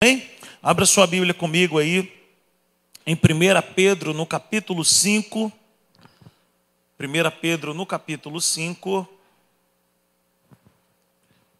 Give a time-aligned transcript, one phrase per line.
[0.00, 0.30] Amém?
[0.62, 2.08] Abra sua Bíblia comigo aí,
[3.04, 3.18] em 1
[3.74, 5.52] Pedro, no capítulo 5.
[7.00, 9.08] 1 Pedro, no capítulo 5.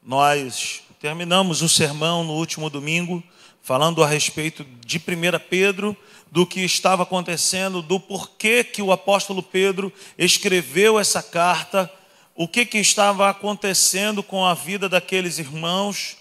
[0.01, 3.24] Nós terminamos o sermão no último domingo,
[3.61, 5.02] falando a respeito de 1
[5.50, 5.96] Pedro,
[6.30, 11.93] do que estava acontecendo, do porquê que o apóstolo Pedro escreveu essa carta,
[12.36, 16.16] o que, que estava acontecendo com a vida daqueles irmãos,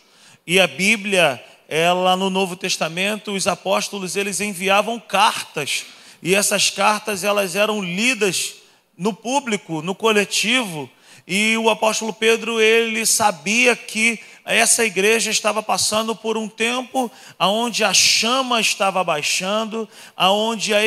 [0.47, 5.85] e a Bíblia ela no Novo Testamento, os apóstolos eles enviavam cartas.
[6.21, 8.55] E essas cartas elas eram lidas
[8.98, 10.90] no público, no coletivo,
[11.27, 17.84] e o apóstolo Pedro ele sabia que essa igreja estava passando por um tempo onde
[17.84, 20.79] a chama estava baixando, onde a,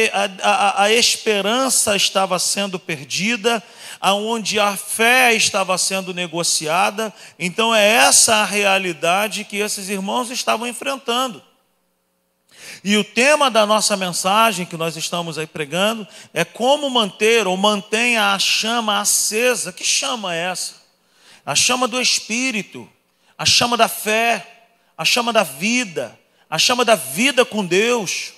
[0.42, 3.62] a, a, esperança estava sendo perdida,
[4.02, 7.12] onde a fé estava sendo negociada.
[7.38, 11.42] Então, é essa a realidade que esses irmãos estavam enfrentando.
[12.82, 17.56] E o tema da nossa mensagem que nós estamos aí pregando é como manter ou
[17.56, 19.72] mantenha a chama acesa.
[19.72, 20.74] Que chama é essa?
[21.44, 22.88] A chama do Espírito
[23.40, 24.66] a chama da fé,
[24.98, 26.14] a chama da vida,
[26.50, 28.34] a chama da vida com Deus.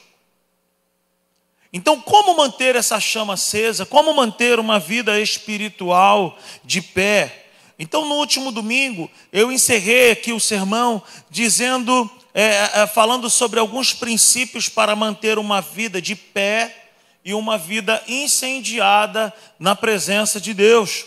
[1.73, 3.87] Então, como manter essa chama acesa?
[3.87, 7.47] Como manter uma vida espiritual de pé?
[7.79, 13.95] Então, no último domingo, eu encerrei aqui o sermão dizendo, é, é, falando sobre alguns
[13.95, 16.91] princípios para manter uma vida de pé
[17.25, 21.07] e uma vida incendiada na presença de Deus.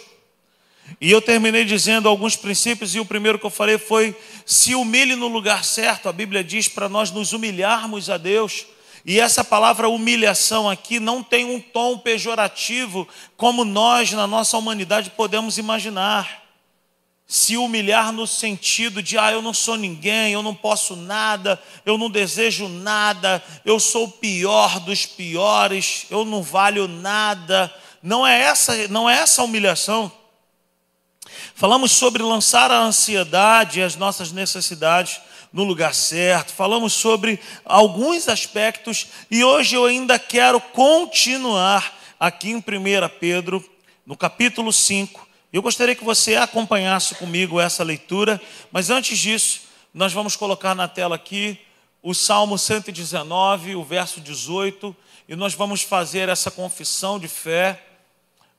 [1.00, 5.16] E eu terminei dizendo alguns princípios, e o primeiro que eu falei foi: se humilhe
[5.16, 6.10] no lugar certo.
[6.10, 8.66] A Bíblia diz para nós nos humilharmos a Deus.
[9.06, 15.12] E essa palavra humilhação aqui não tem um tom pejorativo, como nós, na nossa humanidade,
[15.12, 16.44] podemos imaginar.
[17.28, 22.00] Se humilhar no sentido de, ah, eu não sou ninguém, eu não posso nada, eu
[22.00, 27.72] não desejo nada, eu sou o pior dos piores, eu não valho nada.
[28.02, 30.12] Não é essa, não é essa humilhação.
[31.54, 35.22] Falamos sobre lançar a ansiedade e as nossas necessidades
[35.56, 36.52] no lugar certo.
[36.52, 42.62] Falamos sobre alguns aspectos e hoje eu ainda quero continuar aqui em 1
[43.22, 43.64] Pedro,
[44.06, 45.26] no capítulo 5.
[45.54, 49.62] Eu gostaria que você acompanhasse comigo essa leitura, mas antes disso,
[49.94, 51.58] nós vamos colocar na tela aqui
[52.04, 54.94] o Salmo 119, o verso 18,
[55.30, 57.82] e nós vamos fazer essa confissão de fé.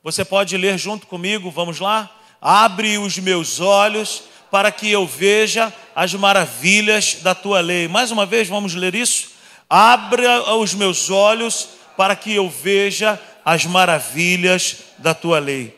[0.03, 2.09] Você pode ler junto comigo, vamos lá?
[2.41, 7.87] Abre os meus olhos para que eu veja as maravilhas da tua lei.
[7.87, 9.31] Mais uma vez, vamos ler isso?
[9.69, 15.75] Abra os meus olhos para que eu veja as maravilhas da tua lei.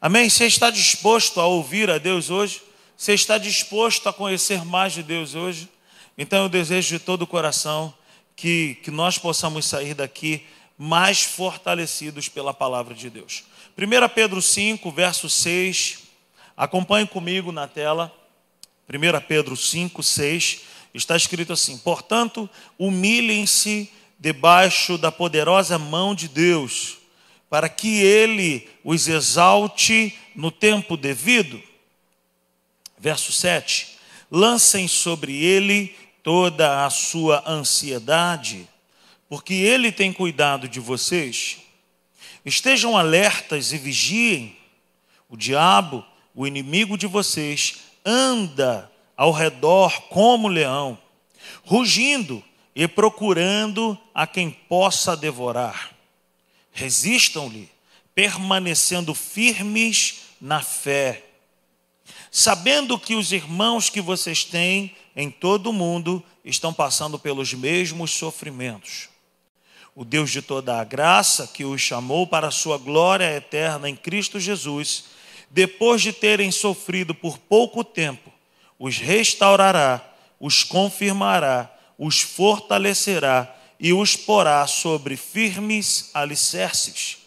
[0.00, 0.30] Amém?
[0.30, 2.62] Você está disposto a ouvir a Deus hoje?
[2.96, 5.68] Você está disposto a conhecer mais de Deus hoje?
[6.16, 7.92] Então eu desejo de todo o coração
[8.34, 10.44] que, que nós possamos sair daqui
[10.76, 13.42] mais fortalecidos pela palavra de Deus.
[13.76, 16.07] 1 Pedro 5, verso 6.
[16.58, 18.12] Acompanhe comigo na tela.
[18.92, 20.62] 1 Pedro 5, 6.
[20.92, 23.88] Está escrito assim: Portanto, humilhem-se
[24.18, 26.98] debaixo da poderosa mão de Deus,
[27.48, 31.62] para que ele os exalte no tempo devido.
[32.98, 33.96] Verso 7.
[34.28, 35.94] Lancem sobre ele
[36.24, 38.68] toda a sua ansiedade,
[39.28, 41.58] porque ele tem cuidado de vocês.
[42.44, 44.56] Estejam alertas e vigiem.
[45.28, 46.04] O diabo,
[46.38, 50.96] o inimigo de vocês, anda ao redor como leão,
[51.64, 52.44] rugindo
[52.76, 55.90] e procurando a quem possa devorar.
[56.70, 57.68] Resistam-lhe,
[58.14, 61.24] permanecendo firmes na fé,
[62.30, 68.12] sabendo que os irmãos que vocês têm em todo o mundo estão passando pelos mesmos
[68.12, 69.08] sofrimentos
[69.98, 73.96] o Deus de toda a graça, que os chamou para a sua glória eterna em
[73.96, 75.06] Cristo Jesus,
[75.50, 78.32] depois de terem sofrido por pouco tempo,
[78.78, 80.04] os restaurará,
[80.38, 87.18] os confirmará, os fortalecerá e os porá sobre firmes alicerces.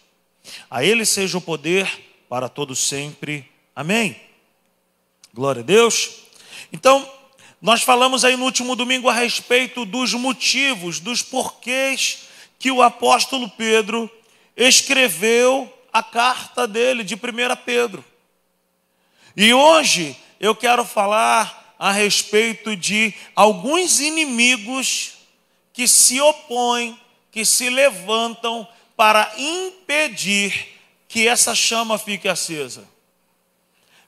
[0.70, 1.90] A Ele seja o poder
[2.30, 3.50] para todo sempre.
[3.76, 4.16] Amém.
[5.34, 6.12] Glória a Deus.
[6.72, 7.10] Então,
[7.62, 13.50] nós falamos aí no último domingo a respeito dos motivos, dos porquês que o apóstolo
[13.50, 14.10] Pedro
[14.56, 17.18] escreveu a carta dele de 1
[17.66, 18.04] Pedro.
[19.36, 25.14] E hoje eu quero falar a respeito de alguns inimigos
[25.74, 27.00] que se opõem,
[27.32, 32.88] que se levantam para impedir que essa chama fique acesa.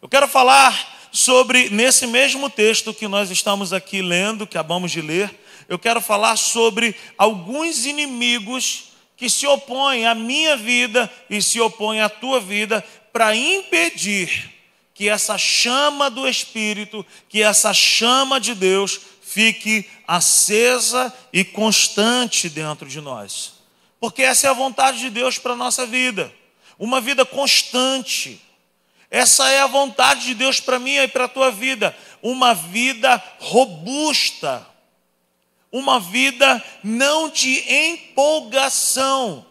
[0.01, 5.01] Eu quero falar sobre, nesse mesmo texto que nós estamos aqui lendo, que acabamos de
[5.01, 5.33] ler,
[5.69, 12.01] eu quero falar sobre alguns inimigos que se opõem à minha vida e se opõem
[12.01, 14.53] à tua vida para impedir
[14.93, 22.87] que essa chama do Espírito, que essa chama de Deus fique acesa e constante dentro
[22.87, 23.53] de nós.
[23.99, 26.31] Porque essa é a vontade de Deus para a nossa vida,
[26.77, 28.39] uma vida constante.
[29.09, 33.21] Essa é a vontade de Deus para mim e para a tua vida, uma vida
[33.39, 34.67] robusta,
[35.71, 39.45] uma vida não de empolgação,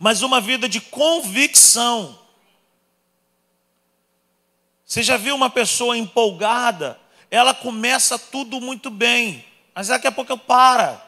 [0.00, 2.25] mas uma vida de convicção.
[4.86, 6.96] Você já viu uma pessoa empolgada?
[7.28, 9.44] Ela começa tudo muito bem,
[9.74, 11.04] mas daqui a pouco para.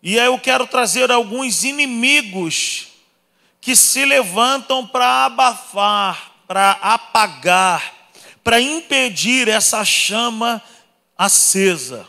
[0.00, 2.86] E aí eu quero trazer alguns inimigos
[3.60, 7.92] que se levantam para abafar, para apagar,
[8.44, 10.62] para impedir essa chama
[11.18, 12.06] acesa.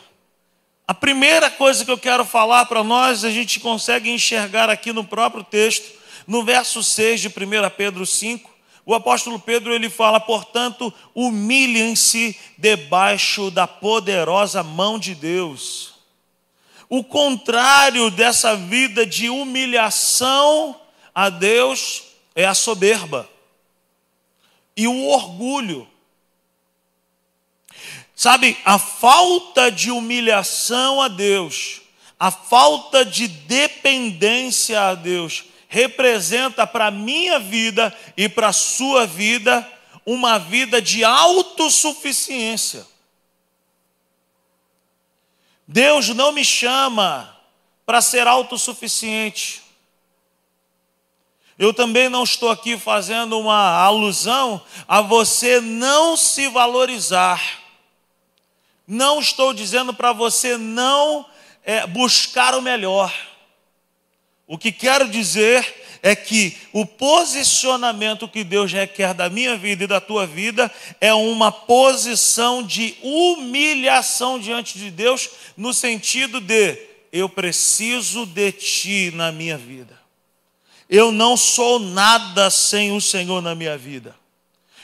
[0.87, 5.03] A primeira coisa que eu quero falar para nós, a gente consegue enxergar aqui no
[5.03, 5.91] próprio texto,
[6.27, 7.31] no verso 6 de 1
[7.75, 8.54] Pedro 5,
[8.85, 15.95] o apóstolo Pedro ele fala, portanto, humilhem-se debaixo da poderosa mão de Deus.
[16.87, 20.79] O contrário dessa vida de humilhação
[21.15, 22.03] a Deus
[22.35, 23.27] é a soberba
[24.77, 25.87] e o orgulho.
[28.15, 31.81] Sabe, a falta de humilhação a Deus,
[32.19, 39.05] a falta de dependência a Deus, representa para a minha vida e para a sua
[39.05, 39.67] vida
[40.05, 42.85] uma vida de autossuficiência.
[45.67, 47.35] Deus não me chama
[47.85, 49.63] para ser autossuficiente.
[51.57, 57.41] Eu também não estou aqui fazendo uma alusão a você não se valorizar.
[58.85, 61.25] Não estou dizendo para você não
[61.63, 63.11] é, buscar o melhor.
[64.47, 65.65] O que quero dizer
[66.03, 70.71] é que o posicionamento que Deus requer da minha vida e da tua vida
[71.01, 76.77] é uma posição de humilhação diante de Deus, no sentido de
[77.11, 79.99] eu preciso de ti na minha vida.
[80.87, 84.15] Eu não sou nada sem o Senhor na minha vida.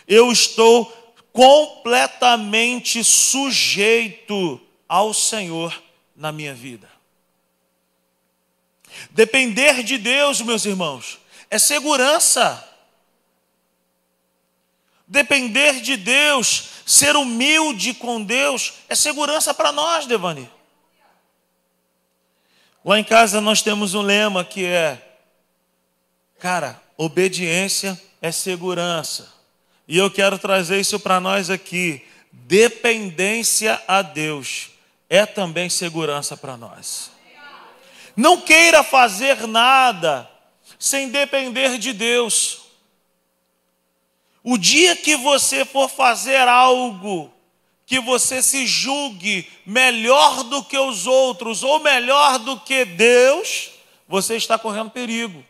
[0.08, 0.86] Eu estou
[1.32, 4.60] completamente sujeito
[4.90, 5.80] ao Senhor
[6.16, 6.91] na minha vida.
[9.12, 12.68] Depender de Deus, meus irmãos, é segurança.
[15.08, 20.50] Depender de Deus, ser humilde com Deus, é segurança para nós, Devani.
[22.84, 25.16] Lá em casa nós temos um lema que é:
[26.40, 29.32] cara, obediência é segurança.
[29.88, 32.06] E eu quero trazer isso para nós aqui.
[32.32, 34.70] Dependência a Deus
[35.10, 37.11] é também segurança para nós.
[38.16, 40.30] Não queira fazer nada
[40.78, 42.62] sem depender de Deus.
[44.44, 47.32] O dia que você for fazer algo
[47.86, 53.72] que você se julgue melhor do que os outros ou melhor do que Deus,
[54.08, 55.44] você está correndo perigo.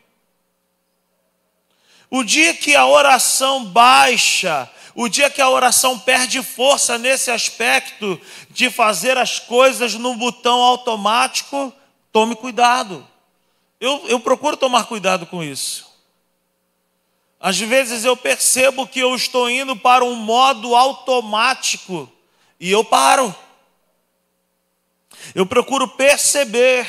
[2.09, 8.19] O dia que a oração baixa, o dia que a oração perde força nesse aspecto
[8.49, 11.71] de fazer as coisas no botão automático,
[12.11, 13.07] tome cuidado.
[13.80, 15.91] Eu, eu procuro tomar cuidado com isso.
[17.39, 22.07] Às vezes eu percebo que eu estou indo para um modo automático
[22.59, 23.35] e eu paro.
[25.33, 26.87] Eu procuro perceber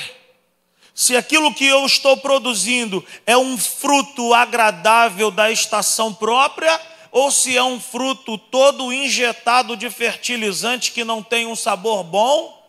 [0.95, 6.79] se aquilo que eu estou produzindo é um fruto agradável da estação própria,
[7.11, 12.62] ou se é um fruto todo injetado de fertilizante que não tem um sabor bom,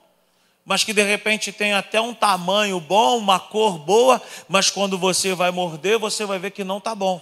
[0.65, 5.33] mas que de repente tem até um tamanho bom, uma cor boa, mas quando você
[5.33, 7.21] vai morder, você vai ver que não está bom.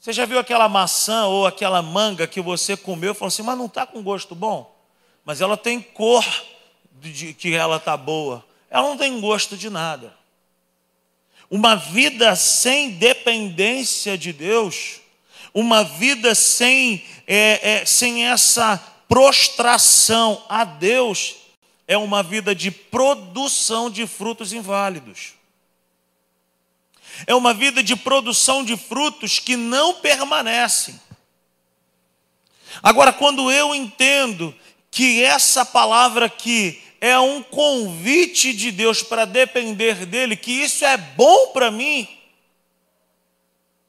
[0.00, 3.56] Você já viu aquela maçã ou aquela manga que você comeu e falou assim, mas
[3.56, 4.74] não está com gosto bom?
[5.24, 6.24] Mas ela tem cor
[7.00, 10.14] de que ela está boa ela não tem gosto de nada.
[11.50, 15.00] Uma vida sem dependência de Deus,
[15.52, 21.34] uma vida sem, é, é, sem essa prostração a Deus,
[21.86, 25.34] é uma vida de produção de frutos inválidos.
[27.26, 30.98] É uma vida de produção de frutos que não permanecem.
[32.82, 34.54] Agora, quando eu entendo
[34.90, 40.96] que essa palavra aqui é um convite de Deus para depender dele, que isso é
[40.96, 42.08] bom para mim,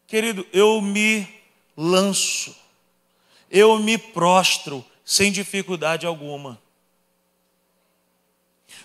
[0.06, 1.26] querido, eu me
[1.78, 2.54] lanço,
[3.50, 6.62] eu me prostro sem dificuldade alguma.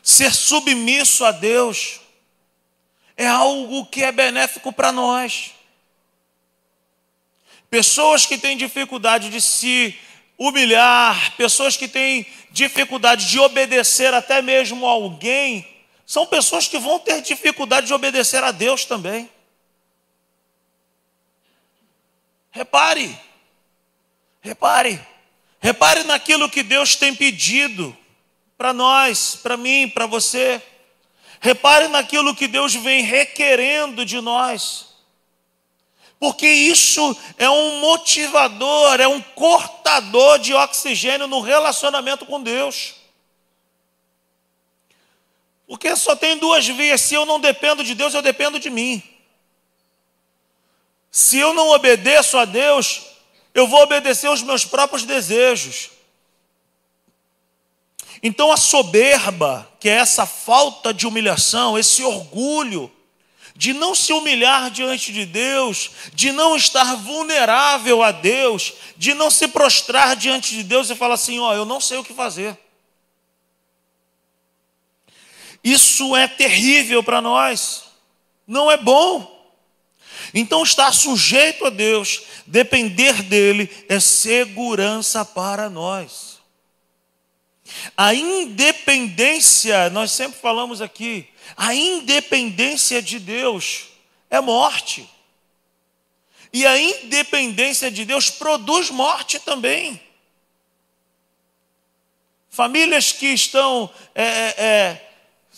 [0.03, 2.01] Ser submisso a Deus
[3.17, 5.53] é algo que é benéfico para nós.
[7.69, 9.99] Pessoas que têm dificuldade de se
[10.39, 15.67] humilhar, pessoas que têm dificuldade de obedecer até mesmo a alguém,
[16.07, 19.29] são pessoas que vão ter dificuldade de obedecer a Deus também.
[22.51, 23.19] Repare,
[24.41, 24.99] repare,
[25.61, 27.97] repare naquilo que Deus tem pedido
[28.57, 30.63] para nós, para mim, para você.
[31.41, 34.89] Repare naquilo que Deus vem requerendo de nós.
[36.19, 42.95] Porque isso é um motivador, é um cortador de oxigênio no relacionamento com Deus.
[45.69, 49.01] Porque só tem duas vias: se eu não dependo de Deus, eu dependo de mim.
[51.11, 53.03] Se eu não obedeço a Deus,
[53.59, 55.91] eu vou obedecer aos meus próprios desejos.
[58.23, 62.91] Então a soberba, que é essa falta de humilhação, esse orgulho,
[63.55, 69.31] de não se humilhar diante de Deus, de não estar vulnerável a Deus, de não
[69.31, 72.57] se prostrar diante de Deus e falar assim: ó, eu não sei o que fazer.
[75.63, 77.85] Isso é terrível para nós,
[78.47, 79.38] não é bom.
[80.35, 86.39] Então, estar sujeito a Deus, depender dEle, é segurança para nós.
[87.97, 93.89] A independência, nós sempre falamos aqui, a independência de Deus
[94.31, 95.09] é morte.
[96.53, 100.01] E a independência de Deus produz morte também.
[102.49, 105.08] Famílias que estão é, é, é,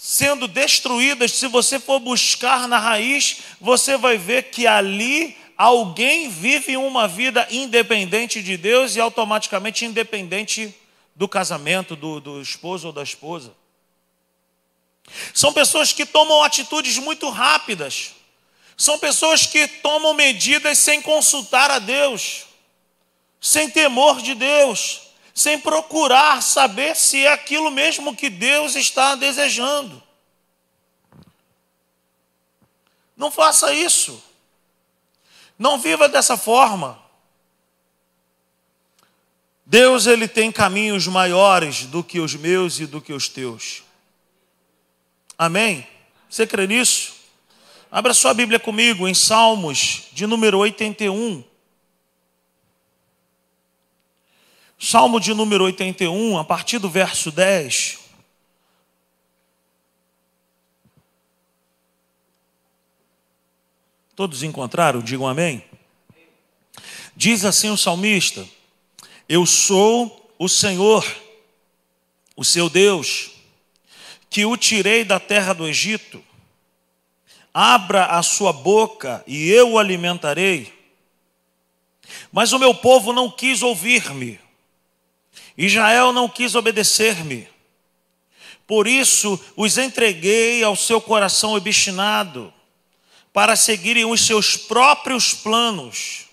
[0.02, 6.74] sendo destruídas, se você for buscar na raiz, você vai ver que ali alguém vive
[6.74, 10.74] uma vida independente de Deus e automaticamente independente
[11.14, 13.52] do casamento, do, do esposo ou da esposa.
[15.34, 18.12] São pessoas que tomam atitudes muito rápidas.
[18.78, 22.44] São pessoas que tomam medidas sem consultar a Deus,
[23.38, 25.09] sem temor de Deus,
[25.40, 30.02] sem procurar saber se é aquilo mesmo que Deus está desejando.
[33.16, 34.22] Não faça isso.
[35.58, 37.02] Não viva dessa forma.
[39.64, 43.82] Deus ele tem caminhos maiores do que os meus e do que os teus.
[45.38, 45.88] Amém?
[46.28, 47.14] Você crê nisso?
[47.90, 51.49] Abra sua Bíblia comigo em Salmos de número 81.
[54.80, 57.98] Salmo de número 81, a partir do verso 10.
[64.16, 65.00] Todos encontraram?
[65.00, 65.62] Digam amém.
[67.14, 68.48] Diz assim o salmista:
[69.28, 71.04] Eu sou o Senhor,
[72.34, 73.32] o seu Deus
[74.30, 76.24] que o tirei da terra do Egito.
[77.52, 80.72] Abra a sua boca e eu o alimentarei.
[82.30, 84.38] Mas o meu povo não quis ouvir-me.
[85.66, 87.46] Israel não quis obedecer-me.
[88.66, 92.50] Por isso os entreguei ao seu coração obstinado,
[93.30, 96.24] para seguirem os seus próprios planos.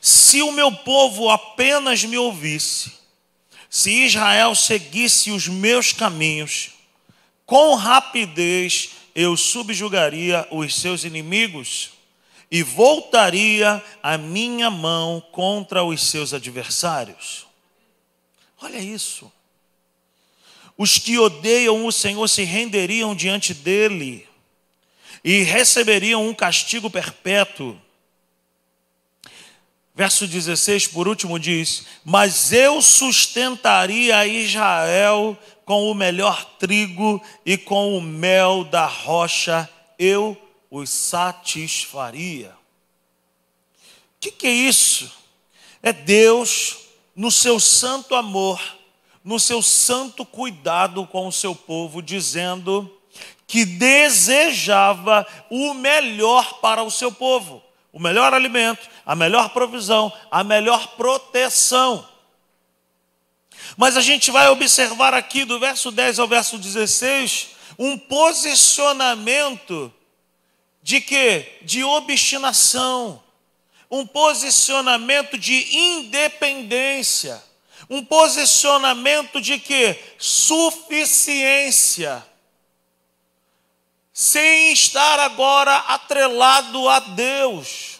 [0.00, 2.92] Se o meu povo apenas me ouvisse,
[3.68, 6.70] se Israel seguisse os meus caminhos,
[7.44, 11.91] com rapidez eu subjugaria os seus inimigos
[12.52, 17.46] e voltaria a minha mão contra os seus adversários.
[18.60, 19.32] Olha isso.
[20.76, 24.28] Os que odeiam o Senhor se renderiam diante dele
[25.24, 27.80] e receberiam um castigo perpétuo.
[29.94, 37.96] Verso 16, por último, diz: Mas eu sustentaria Israel com o melhor trigo e com
[37.96, 39.66] o mel da rocha,
[39.98, 40.36] eu
[40.72, 42.50] os satisfaria.
[42.50, 45.12] O que, que é isso?
[45.82, 46.78] É Deus,
[47.14, 48.60] no seu santo amor,
[49.22, 52.90] no seu santo cuidado com o seu povo, dizendo
[53.46, 57.62] que desejava o melhor para o seu povo
[57.92, 62.08] o melhor alimento, a melhor provisão, a melhor proteção.
[63.76, 67.48] Mas a gente vai observar aqui do verso 10 ao verso 16
[67.78, 69.92] um posicionamento
[70.82, 71.46] de que?
[71.62, 73.22] De obstinação,
[73.90, 77.42] um posicionamento de independência,
[77.88, 79.96] um posicionamento de que?
[80.18, 82.26] Suficiência
[84.12, 87.92] sem estar agora atrelado a Deus,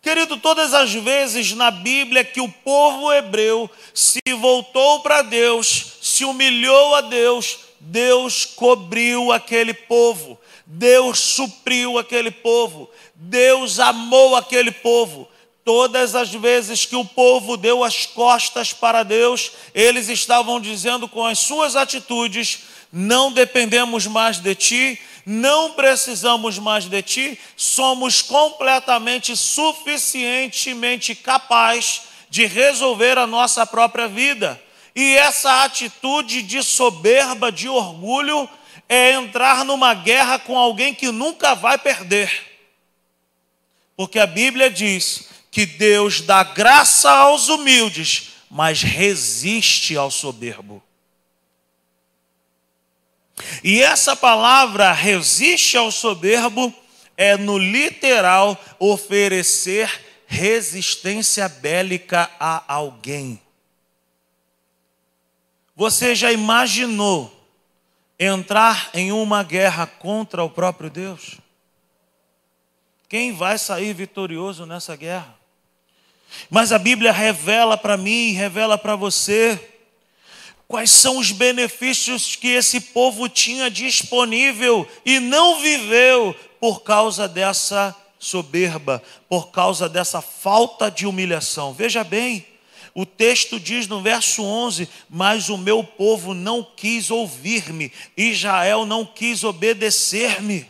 [0.00, 6.24] Querido, todas as vezes na Bíblia que o povo hebreu se voltou para Deus, se
[6.24, 10.38] humilhou a Deus, Deus cobriu aquele povo,
[10.70, 15.26] Deus supriu aquele povo, Deus amou aquele povo.
[15.64, 21.24] Todas as vezes que o povo deu as costas para Deus, eles estavam dizendo com
[21.24, 29.34] as suas atitudes: não dependemos mais de ti, não precisamos mais de ti, somos completamente
[29.34, 34.62] suficientemente capazes de resolver a nossa própria vida.
[34.94, 38.48] E essa atitude de soberba, de orgulho,
[38.88, 42.46] é entrar numa guerra com alguém que nunca vai perder.
[43.96, 50.82] Porque a Bíblia diz que Deus dá graça aos humildes, mas resiste ao soberbo.
[53.62, 56.72] E essa palavra resiste ao soberbo
[57.16, 59.90] é no literal oferecer
[60.26, 63.40] resistência bélica a alguém.
[65.74, 67.37] Você já imaginou
[68.18, 71.38] entrar em uma guerra contra o próprio Deus?
[73.08, 75.34] Quem vai sair vitorioso nessa guerra?
[76.50, 79.58] Mas a Bíblia revela para mim, revela para você,
[80.66, 87.96] quais são os benefícios que esse povo tinha disponível e não viveu por causa dessa
[88.18, 91.72] soberba, por causa dessa falta de humilhação.
[91.72, 92.46] Veja bem,
[93.00, 99.06] o texto diz no verso 11: Mas o meu povo não quis ouvir-me, Israel não
[99.06, 100.68] quis obedecer-me.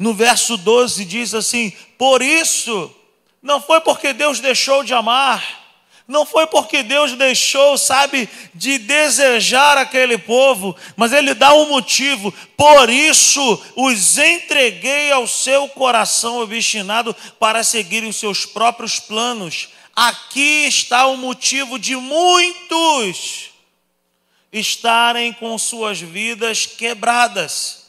[0.00, 2.92] No verso 12 diz assim: Por isso,
[3.40, 5.63] não foi porque Deus deixou de amar,
[6.06, 12.32] não foi porque Deus deixou, sabe, de desejar aquele povo, mas Ele dá um motivo.
[12.56, 19.70] Por isso os entreguei ao seu coração obstinado para seguirem os seus próprios planos.
[19.96, 23.54] Aqui está o motivo de muitos
[24.52, 27.83] estarem com suas vidas quebradas.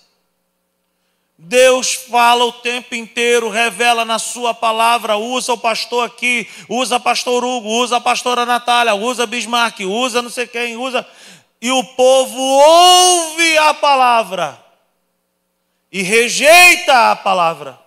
[1.37, 7.43] Deus fala o tempo inteiro, revela na sua palavra, usa o pastor aqui, usa pastor
[7.43, 11.05] Hugo, usa a pastora Natália, usa Bismarck, usa não sei quem, usa.
[11.61, 14.63] E o povo ouve a palavra
[15.91, 17.79] e rejeita a palavra.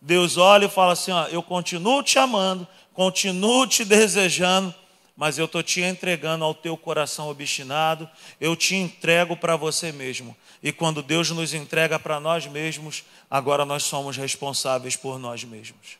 [0.00, 4.74] Deus olha e fala assim: ó, eu continuo te amando, continuo te desejando,
[5.16, 8.08] mas eu estou te entregando ao teu coração obstinado,
[8.40, 10.36] eu te entrego para você mesmo.
[10.62, 15.98] E quando Deus nos entrega para nós mesmos, agora nós somos responsáveis por nós mesmos.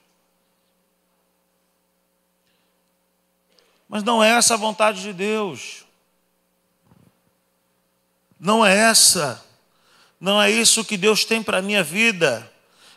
[3.88, 5.84] Mas não é essa a vontade de Deus.
[8.38, 9.44] Não é essa.
[10.20, 12.50] Não é isso que Deus tem para a minha vida.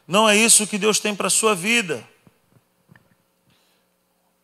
[0.07, 2.07] Não é isso que Deus tem para a sua vida.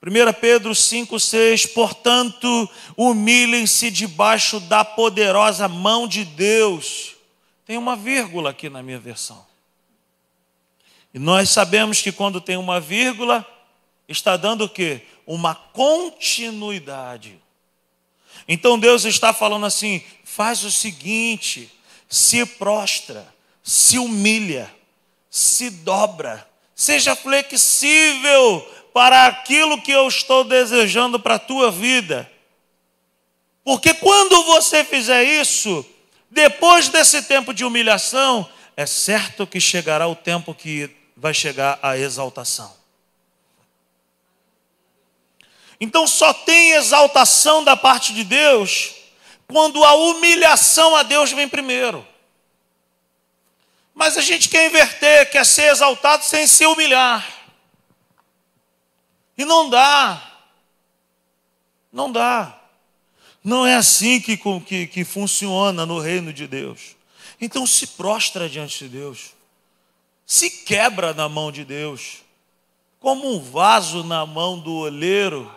[0.03, 7.15] 1 Pedro 5,6: Portanto, humilhem-se debaixo da poderosa mão de Deus.
[7.65, 9.45] Tem uma vírgula aqui na minha versão.
[11.13, 13.45] E nós sabemos que quando tem uma vírgula,
[14.07, 15.01] está dando o quê?
[15.27, 17.39] Uma continuidade.
[18.47, 21.71] Então Deus está falando assim: faz o seguinte,
[22.09, 24.73] se prostra, se humilha,
[25.29, 32.30] se dobra, seja flexível para aquilo que eu estou desejando para a tua vida.
[33.63, 35.86] Porque quando você fizer isso,
[36.30, 41.97] depois desse tempo de humilhação, é certo que chegará o tempo que vai chegar a
[41.97, 42.73] exaltação.
[45.80, 48.93] Então só tem exaltação da parte de Deus
[49.47, 52.08] quando a humilhação a Deus vem primeiro.
[53.93, 57.40] Mas a gente quer inverter, quer ser exaltado sem se humilhar.
[59.41, 60.21] E não dá.
[61.91, 62.60] Não dá.
[63.43, 66.95] Não é assim que, que, que funciona no reino de Deus.
[67.41, 69.32] Então se prostra diante de Deus.
[70.27, 72.17] Se quebra na mão de Deus.
[72.99, 75.51] Como um vaso na mão do olheiro.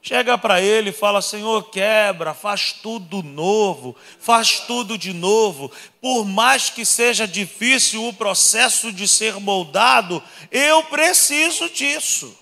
[0.00, 5.68] Chega para ele e fala: Senhor, quebra, faz tudo novo, faz tudo de novo.
[6.00, 12.38] Por mais que seja difícil o processo de ser moldado, eu preciso disso.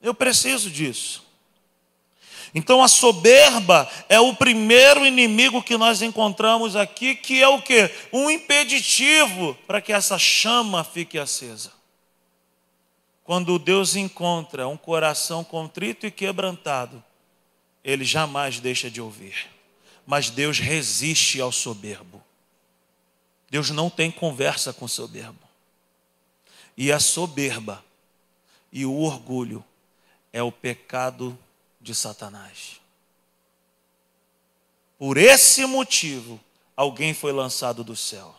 [0.00, 1.28] Eu preciso disso.
[2.54, 7.90] Então a soberba é o primeiro inimigo que nós encontramos aqui, que é o que?
[8.12, 11.72] Um impeditivo para que essa chama fique acesa.
[13.24, 17.04] Quando Deus encontra um coração contrito e quebrantado,
[17.84, 19.46] ele jamais deixa de ouvir.
[20.06, 22.22] Mas Deus resiste ao soberbo.
[23.50, 25.46] Deus não tem conversa com soberbo.
[26.74, 27.84] E a soberba
[28.72, 29.62] e o orgulho
[30.32, 31.38] é o pecado
[31.80, 32.80] de Satanás.
[34.98, 36.40] Por esse motivo,
[36.76, 38.34] alguém foi lançado do céu.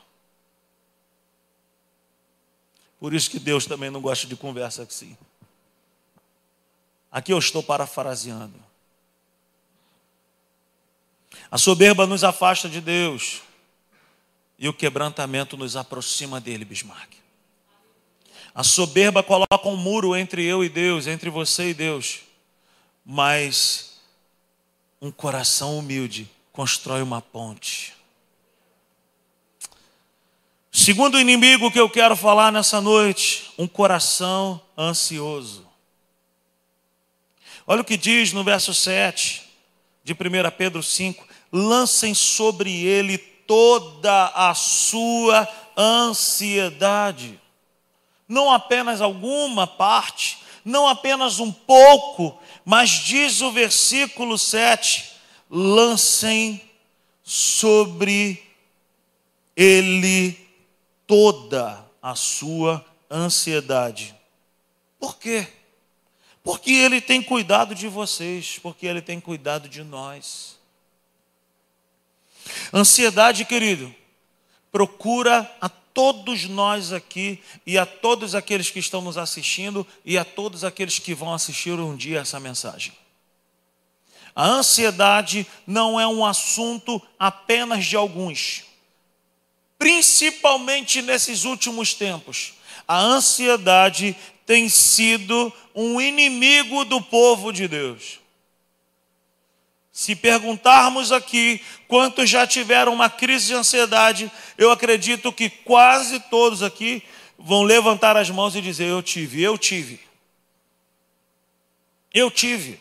[2.99, 5.17] Por isso que Deus também não gosta de conversa assim.
[7.12, 8.60] Aqui eu estou parafraseando.
[11.49, 13.41] A soberba nos afasta de Deus
[14.58, 17.18] e o quebrantamento nos aproxima dele, Bismarck.
[18.60, 22.19] A soberba coloca um muro entre eu e Deus, entre você e Deus,
[23.06, 24.02] mas
[25.02, 27.93] um coração humilde constrói uma ponte.
[30.69, 35.65] Segundo inimigo que eu quero falar nessa noite, um coração ansioso.
[37.65, 39.41] Olha o que diz no verso 7
[40.04, 40.17] de 1
[40.58, 47.38] Pedro 5: lancem sobre ele toda a sua ansiedade.
[48.30, 55.12] Não apenas alguma parte, não apenas um pouco, mas diz o versículo 7:
[55.50, 56.62] lancem
[57.24, 58.44] sobre
[59.56, 60.48] ele
[61.08, 64.15] toda a sua ansiedade.
[65.00, 65.48] Por quê?
[66.44, 70.58] Porque ele tem cuidado de vocês, porque ele tem cuidado de nós.
[72.74, 73.94] Ansiedade, querido,
[74.72, 80.23] procura a todos nós aqui e a todos aqueles que estão nos assistindo e a
[80.23, 82.93] todos aqueles que vão assistir um dia essa mensagem.
[84.33, 88.63] A ansiedade não é um assunto apenas de alguns,
[89.77, 92.53] principalmente nesses últimos tempos.
[92.88, 98.21] A ansiedade tem sido um inimigo do povo de Deus.
[99.99, 106.63] Se perguntarmos aqui quantos já tiveram uma crise de ansiedade, eu acredito que quase todos
[106.63, 107.03] aqui
[107.38, 109.99] vão levantar as mãos e dizer: Eu tive, eu tive.
[112.13, 112.79] Eu tive.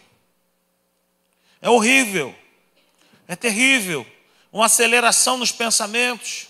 [1.60, 2.32] É horrível,
[3.26, 4.06] é terrível.
[4.52, 6.46] Uma aceleração nos pensamentos,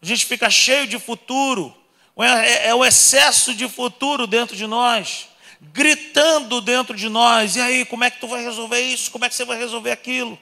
[0.00, 1.76] a gente fica cheio de futuro,
[2.16, 5.26] é, é o excesso de futuro dentro de nós
[5.60, 9.10] gritando dentro de nós: e aí, como é que tu vai resolver isso?
[9.10, 10.38] Como é que você vai resolver aquilo?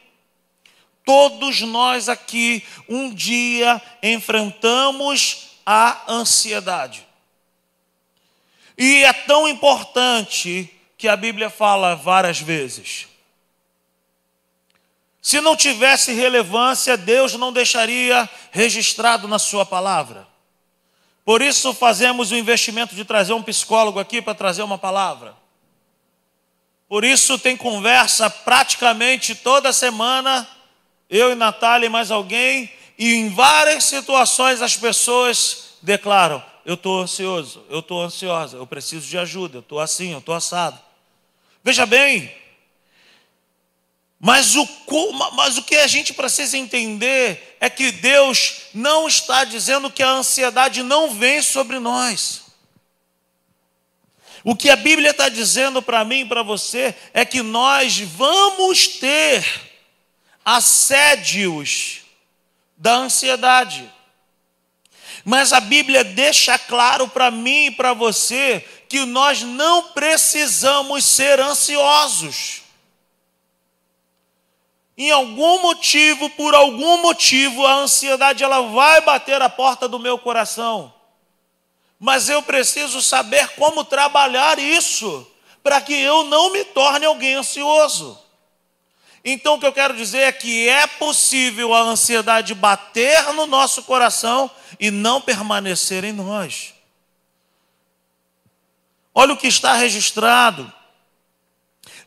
[1.04, 7.06] Todos nós aqui, um dia, enfrentamos a ansiedade.
[8.76, 13.06] E é tão importante que a Bíblia fala várias vezes.
[15.20, 20.33] Se não tivesse relevância, Deus não deixaria registrado na Sua palavra.
[21.24, 25.34] Por isso fazemos o investimento de trazer um psicólogo aqui para trazer uma palavra.
[26.86, 30.46] Por isso tem conversa praticamente toda semana,
[31.08, 37.00] eu e Natália e mais alguém, e em várias situações as pessoas declaram: eu estou
[37.00, 40.78] ansioso, eu estou ansiosa, eu preciso de ajuda, eu estou assim, eu estou assado.
[41.62, 42.30] Veja bem,
[44.24, 44.66] mas o,
[45.34, 50.08] mas o que a gente precisa entender é que Deus não está dizendo que a
[50.08, 52.44] ansiedade não vem sobre nós.
[54.42, 58.88] O que a Bíblia está dizendo para mim e para você é que nós vamos
[58.88, 59.44] ter
[60.42, 62.00] assédios
[62.78, 63.92] da ansiedade.
[65.22, 71.38] Mas a Bíblia deixa claro para mim e para você que nós não precisamos ser
[71.40, 72.63] ansiosos
[74.96, 80.16] em algum motivo, por algum motivo, a ansiedade ela vai bater a porta do meu
[80.18, 80.92] coração.
[81.98, 85.26] Mas eu preciso saber como trabalhar isso
[85.62, 88.20] para que eu não me torne alguém ansioso.
[89.24, 93.82] Então o que eu quero dizer é que é possível a ansiedade bater no nosso
[93.84, 96.74] coração e não permanecer em nós.
[99.14, 100.70] Olha o que está registrado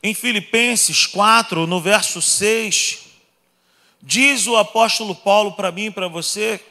[0.01, 2.99] em Filipenses 4, no verso 6,
[4.01, 6.63] diz o apóstolo Paulo para mim e para você,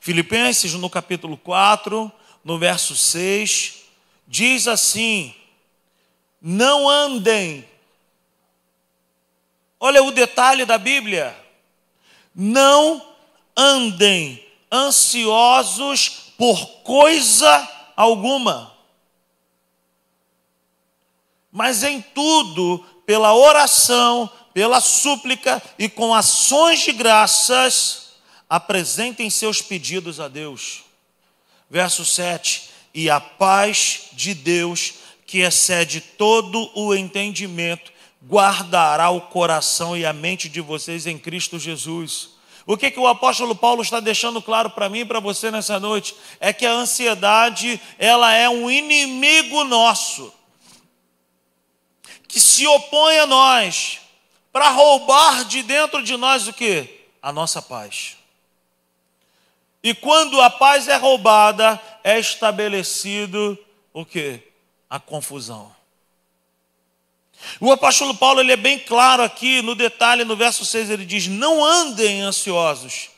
[0.00, 2.10] Filipenses no capítulo 4,
[2.44, 3.84] no verso 6,
[4.26, 5.34] diz assim:
[6.40, 7.64] Não andem,
[9.78, 11.36] olha o detalhe da Bíblia,
[12.34, 13.14] não
[13.56, 18.71] andem ansiosos por coisa alguma
[21.52, 28.12] mas em tudo, pela oração, pela súplica e com ações de graças,
[28.48, 30.82] apresentem seus pedidos a Deus.
[31.70, 34.94] Verso 7: E a paz de Deus,
[35.26, 37.92] que excede todo o entendimento,
[38.26, 42.30] guardará o coração e a mente de vocês em Cristo Jesus.
[42.64, 45.80] O que, que o apóstolo Paulo está deixando claro para mim e para você nessa
[45.80, 46.14] noite?
[46.38, 50.32] É que a ansiedade, ela é um inimigo nosso,
[52.52, 54.00] se opõe a nós,
[54.52, 57.06] para roubar de dentro de nós o que?
[57.22, 58.16] A nossa paz.
[59.82, 63.58] E quando a paz é roubada, é estabelecido
[63.92, 64.40] o que?
[64.88, 65.74] A confusão.
[67.58, 71.26] O apóstolo Paulo ele é bem claro aqui no detalhe, no verso 6, ele diz:
[71.26, 73.10] Não andem ansiosos,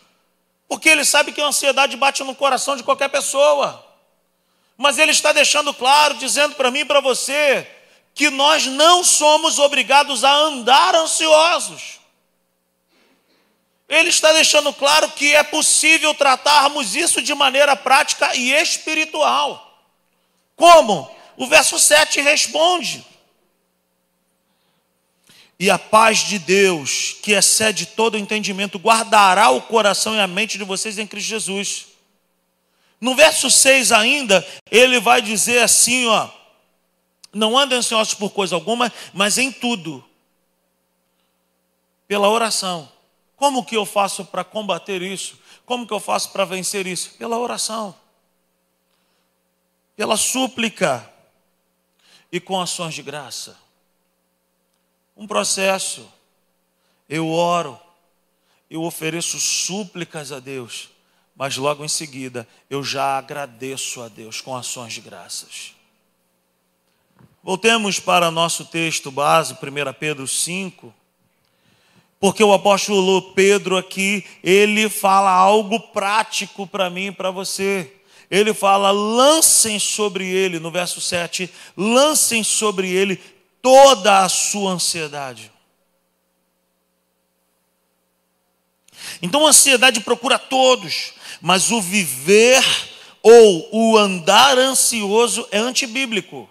[0.66, 3.84] porque ele sabe que a ansiedade bate no coração de qualquer pessoa.
[4.76, 7.68] Mas ele está deixando claro, dizendo para mim e para você,
[8.14, 11.98] que nós não somos obrigados a andar ansiosos.
[13.88, 19.82] Ele está deixando claro que é possível tratarmos isso de maneira prática e espiritual.
[20.56, 21.10] Como?
[21.36, 23.04] O verso 7 responde.
[25.58, 30.56] E a paz de Deus, que excede todo entendimento, guardará o coração e a mente
[30.56, 31.86] de vocês em Cristo Jesus.
[33.00, 36.28] No verso 6 ainda, ele vai dizer assim, ó:
[37.34, 40.04] Não andem ansiosos por coisa alguma, mas em tudo,
[42.06, 42.90] pela oração.
[43.36, 45.38] Como que eu faço para combater isso?
[45.66, 47.14] Como que eu faço para vencer isso?
[47.18, 47.94] Pela oração.
[49.96, 51.10] Pela súplica
[52.30, 53.64] e com ações de graça
[55.16, 56.08] um processo.
[57.08, 57.78] Eu oro,
[58.70, 60.90] eu ofereço súplicas a Deus,
[61.36, 65.73] mas logo em seguida eu já agradeço a Deus com ações de graças.
[67.44, 69.58] Voltemos para nosso texto base, 1
[70.00, 70.94] Pedro 5,
[72.18, 77.92] porque o apóstolo Pedro aqui, ele fala algo prático para mim e para você.
[78.30, 83.20] Ele fala: lancem sobre ele, no verso 7, lancem sobre ele
[83.60, 85.52] toda a sua ansiedade.
[89.20, 92.64] Então a ansiedade procura todos, mas o viver
[93.22, 96.48] ou o andar ansioso é antibíblico.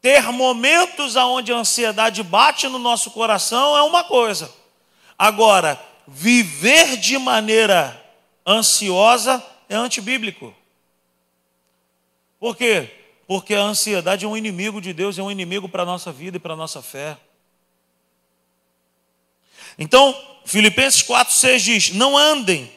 [0.00, 4.50] Ter momentos onde a ansiedade bate no nosso coração é uma coisa.
[5.18, 8.02] Agora, viver de maneira
[8.46, 10.54] ansiosa é antibíblico.
[12.38, 12.88] Por quê?
[13.26, 16.38] Porque a ansiedade é um inimigo de Deus, é um inimigo para a nossa vida
[16.38, 17.18] e para a nossa fé.
[19.78, 22.72] Então, Filipenses 4,6 diz: Não andem.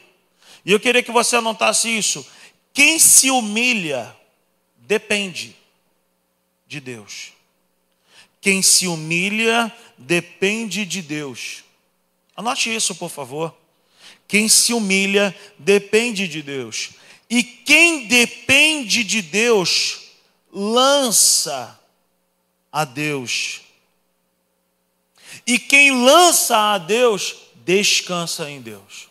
[0.65, 2.25] E eu queria que você anotasse isso.
[2.73, 4.15] Quem se humilha
[4.77, 5.55] depende
[6.73, 7.33] de Deus.
[8.41, 11.63] Quem se humilha depende de Deus.
[12.35, 13.55] Anote isso, por favor.
[14.27, 16.89] Quem se humilha depende de Deus.
[17.29, 20.01] E quem depende de Deus
[20.51, 21.79] lança
[22.71, 23.61] a Deus.
[25.45, 29.09] E quem lança a Deus, descansa em Deus.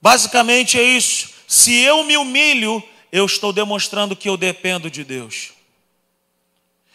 [0.00, 1.30] Basicamente é isso.
[1.48, 5.52] Se eu me humilho, eu estou demonstrando que eu dependo de Deus.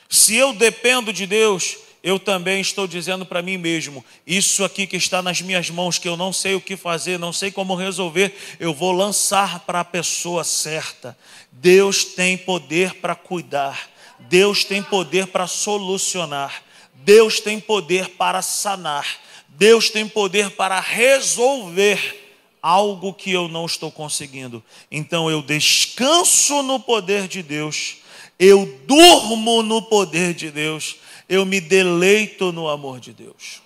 [0.09, 4.97] Se eu dependo de Deus, eu também estou dizendo para mim mesmo: isso aqui que
[4.97, 8.35] está nas minhas mãos, que eu não sei o que fazer, não sei como resolver,
[8.59, 11.15] eu vou lançar para a pessoa certa.
[11.51, 13.89] Deus tem poder para cuidar,
[14.21, 19.05] Deus tem poder para solucionar, Deus tem poder para sanar,
[19.49, 22.26] Deus tem poder para resolver
[22.67, 24.63] algo que eu não estou conseguindo.
[24.91, 27.97] Então eu descanso no poder de Deus,
[28.39, 30.97] eu durmo no poder de Deus
[31.29, 33.61] eu me deleito no amor de Deus.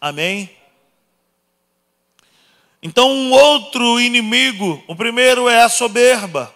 [0.00, 0.50] Amém?
[2.82, 6.54] Então, um outro inimigo, o primeiro é a soberba,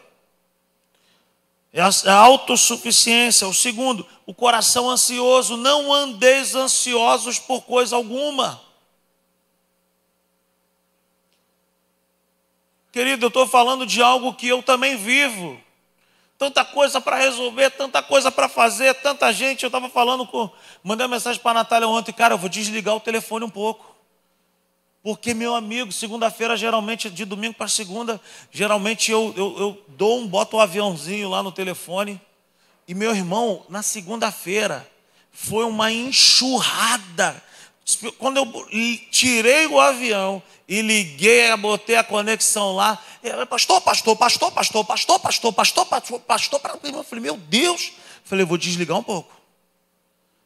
[1.73, 3.49] é a autossuficiência.
[3.49, 5.57] O segundo, o coração ansioso.
[5.57, 8.61] Não andeis ansiosos por coisa alguma.
[12.93, 15.59] Querido, eu estou falando de algo que eu também vivo
[16.43, 19.63] tanta coisa para resolver, tanta coisa para fazer, tanta gente.
[19.63, 20.51] Eu estava falando com.
[20.83, 23.95] Mandei uma mensagem para a Natália ontem, cara, eu vou desligar o telefone um pouco.
[25.03, 30.27] Porque, meu amigo, segunda-feira, geralmente, de domingo para segunda, geralmente eu, eu, eu dou um,
[30.27, 32.21] boto um aviãozinho lá no telefone.
[32.87, 34.87] E meu irmão, na segunda-feira,
[35.31, 37.43] foi uma enxurrada.
[38.19, 38.67] Quando eu
[39.11, 43.03] tirei o avião e liguei, botei a conexão lá,
[43.49, 46.95] pastor, pastor, pastor, pastor, pastor, pastor, pastor, pastor, pastor, pastor.
[46.95, 47.93] Eu falei, meu Deus.
[48.25, 49.33] falei, vou desligar um pouco.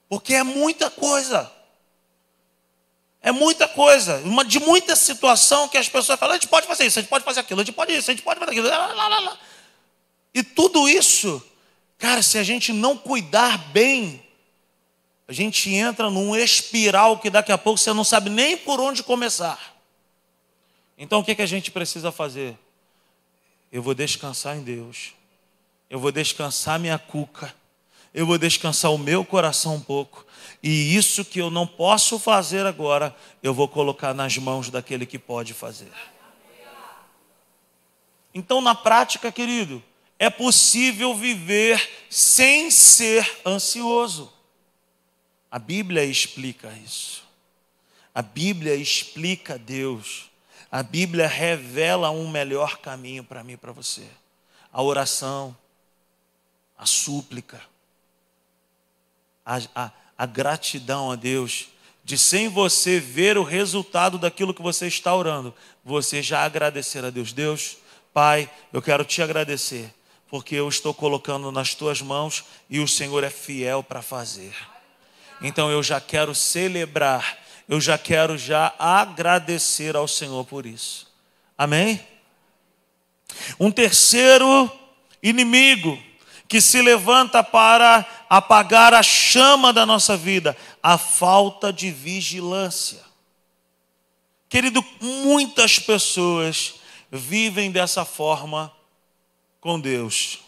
[0.09, 1.51] Porque é muita coisa.
[3.21, 4.19] É muita coisa.
[4.19, 7.11] Uma, de muita situação que as pessoas falam, a gente pode fazer isso, a gente
[7.11, 8.69] pode fazer aquilo, a gente pode isso, a gente pode fazer aquilo.
[8.69, 9.39] Lá, lá, lá.
[10.33, 11.43] E tudo isso,
[11.99, 14.23] cara, se a gente não cuidar bem,
[15.29, 19.03] a gente entra num espiral que daqui a pouco você não sabe nem por onde
[19.03, 19.77] começar.
[20.97, 22.57] Então o que, que a gente precisa fazer?
[23.73, 25.13] Eu vou descansar em Deus,
[25.91, 27.55] eu vou descansar minha cuca,
[28.15, 30.25] eu vou descansar o meu coração um pouco,
[30.63, 35.19] e isso que eu não posso fazer agora, eu vou colocar nas mãos daquele que
[35.19, 35.93] pode fazer.
[38.33, 39.83] Então, na prática, querido,
[40.19, 44.33] é possível viver sem ser ansioso.
[45.57, 47.25] A Bíblia explica isso.
[48.15, 50.31] A Bíblia explica Deus.
[50.71, 54.07] A Bíblia revela um melhor caminho para mim e para você.
[54.71, 55.57] A oração,
[56.77, 57.59] a súplica,
[59.47, 61.69] a, a, a gratidão a Deus,
[62.05, 67.09] de sem você ver o resultado daquilo que você está orando, você já agradecer a
[67.09, 67.33] Deus.
[67.33, 67.79] Deus,
[68.13, 69.91] Pai, eu quero te agradecer,
[70.29, 74.55] porque eu estou colocando nas tuas mãos e o Senhor é fiel para fazer.
[75.41, 81.07] Então eu já quero celebrar, eu já quero já agradecer ao Senhor por isso.
[81.57, 82.01] Amém?
[83.59, 84.71] Um terceiro
[85.23, 85.99] inimigo
[86.49, 93.05] que se levanta para apagar a chama da nossa vida, a falta de vigilância.
[94.49, 96.75] Querido, muitas pessoas
[97.11, 98.73] vivem dessa forma
[99.61, 100.39] com Deus.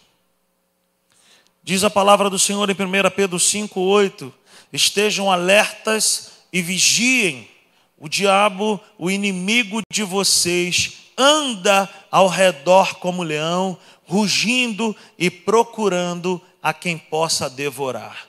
[1.62, 4.33] Diz a palavra do Senhor em 1 Pedro 5,8:
[4.72, 7.48] estejam alertas e vigiem.
[7.96, 16.72] O diabo, o inimigo de vocês, anda ao redor como leão, rugindo e procurando a
[16.72, 18.28] quem possa devorar.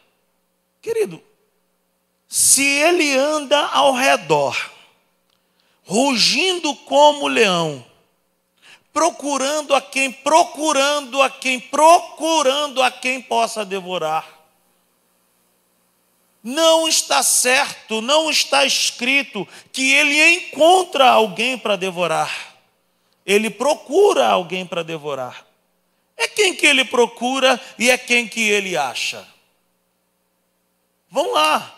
[0.81, 1.21] Querido,
[2.27, 4.71] se ele anda ao redor,
[5.83, 7.83] rugindo como leão,
[8.93, 14.38] procurando a quem, procurando a quem, procurando a quem possa devorar,
[16.43, 22.55] não está certo, não está escrito que ele encontra alguém para devorar.
[23.25, 25.45] Ele procura alguém para devorar.
[26.17, 29.25] É quem que ele procura e é quem que ele acha.
[31.09, 31.75] Vão lá.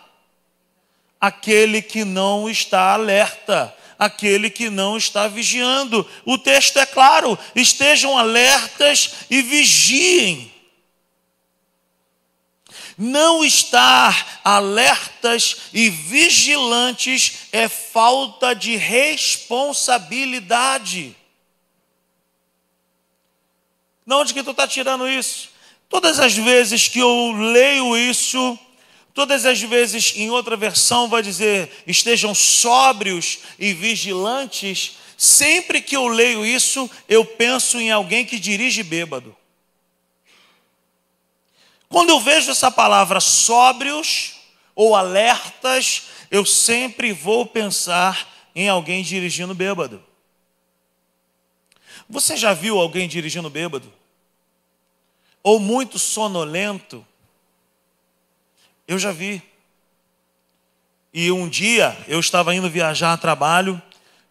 [1.20, 6.08] Aquele que não está alerta, aquele que não está vigiando.
[6.24, 10.51] O texto é claro: estejam alertas e vigiem.
[12.96, 21.16] Não estar alertas e vigilantes é falta de responsabilidade.
[24.06, 25.50] De onde que tu está tirando isso?
[25.88, 28.58] Todas as vezes que eu leio isso,
[29.14, 34.96] todas as vezes em outra versão vai dizer estejam sóbrios e vigilantes.
[35.16, 39.36] Sempre que eu leio isso, eu penso em alguém que dirige bêbado.
[41.92, 44.36] Quando eu vejo essa palavra sóbrios
[44.74, 50.02] ou alertas, eu sempre vou pensar em alguém dirigindo bêbado.
[52.08, 53.92] Você já viu alguém dirigindo bêbado?
[55.42, 57.06] Ou muito sonolento?
[58.88, 59.42] Eu já vi.
[61.12, 63.80] E um dia eu estava indo viajar a trabalho,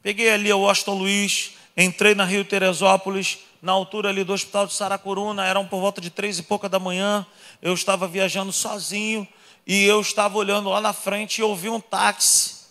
[0.02, 4.74] peguei ali o Washington Luiz, entrei na Rio Teresópolis, na altura ali do Hospital de
[4.74, 7.26] Saracuruna, eram por volta de três e pouca da manhã,
[7.62, 9.28] eu estava viajando sozinho
[9.68, 12.62] e eu estava olhando lá na frente e ouvi um táxi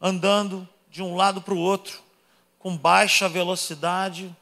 [0.00, 2.00] andando de um lado para o outro,
[2.60, 4.34] com baixa velocidade.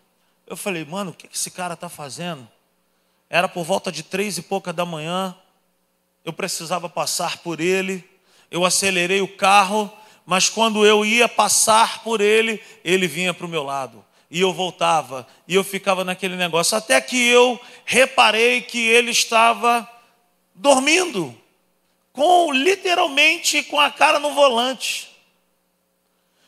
[0.46, 2.46] Eu falei, mano, o que esse cara está fazendo?
[3.30, 5.34] Era por volta de três e pouca da manhã,
[6.22, 8.04] eu precisava passar por ele,
[8.50, 9.90] eu acelerei o carro,
[10.26, 14.52] mas quando eu ia passar por ele, ele vinha para o meu lado e eu
[14.52, 19.88] voltava, e eu ficava naquele negócio, até que eu reparei que ele estava
[20.54, 21.36] dormindo,
[22.12, 25.10] com literalmente com a cara no volante.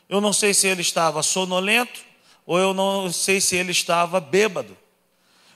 [0.09, 2.01] Eu não sei se ele estava sonolento,
[2.45, 4.77] ou eu não sei se ele estava bêbado.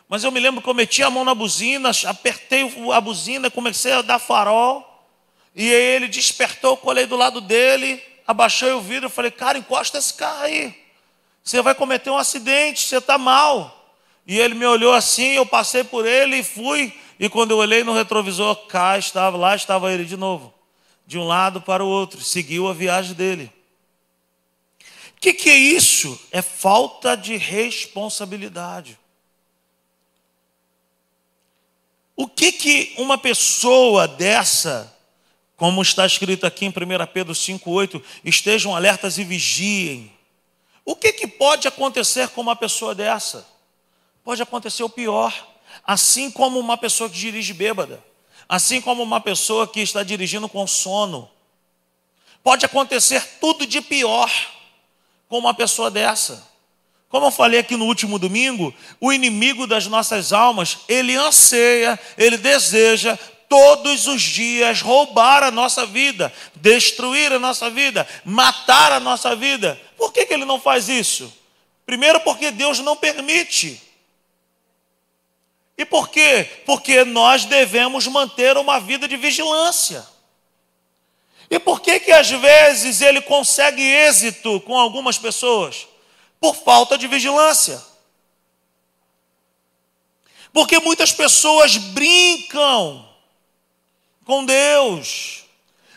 [0.09, 3.93] Mas eu me lembro que eu meti a mão na buzina, apertei a buzina, comecei
[3.93, 4.85] a dar farol,
[5.55, 10.43] e ele despertou, colei do lado dele, abaixei o vidro, falei, cara, encosta esse carro
[10.43, 10.81] aí.
[11.43, 13.95] Você vai cometer um acidente, você está mal.
[14.25, 16.93] E ele me olhou assim, eu passei por ele e fui.
[17.19, 20.53] E quando eu olhei no retrovisor, cá estava, lá estava ele de novo.
[21.05, 23.51] De um lado para o outro, seguiu a viagem dele.
[25.17, 26.19] O que, que é isso?
[26.31, 28.97] É falta de responsabilidade.
[32.15, 34.95] O que, que uma pessoa dessa,
[35.55, 36.73] como está escrito aqui em 1
[37.11, 40.11] Pedro 5,8, estejam alertas e vigiem
[40.85, 43.47] o que, que pode acontecer com uma pessoa dessa?
[44.23, 45.33] Pode acontecer o pior,
[45.85, 48.03] assim como uma pessoa que dirige bêbada,
[48.47, 51.29] assim como uma pessoa que está dirigindo com sono.
[52.43, 54.31] Pode acontecer tudo de pior
[55.29, 56.49] com uma pessoa dessa.
[57.09, 62.37] Como eu falei aqui no último domingo, o inimigo das nossas almas, ele anseia, ele
[62.37, 63.17] deseja
[63.49, 69.79] todos os dias roubar a nossa vida, destruir a nossa vida, matar a nossa vida.
[70.01, 71.31] Por que, que ele não faz isso?
[71.85, 73.79] Primeiro, porque Deus não permite.
[75.77, 76.63] E por quê?
[76.65, 80.03] Porque nós devemos manter uma vida de vigilância.
[81.51, 85.87] E por que que às vezes ele consegue êxito com algumas pessoas?
[86.39, 87.79] Por falta de vigilância.
[90.51, 93.07] Porque muitas pessoas brincam
[94.25, 95.40] com Deus.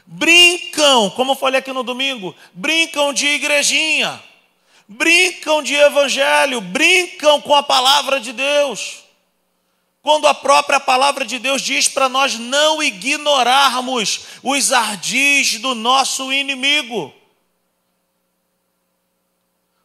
[0.07, 4.23] Brincam, como eu falei aqui no domingo, brincam de igrejinha,
[4.87, 9.05] brincam de evangelho, brincam com a palavra de Deus
[10.05, 16.31] quando a própria palavra de Deus diz para nós não ignorarmos os ardis do nosso
[16.31, 17.11] inimigo.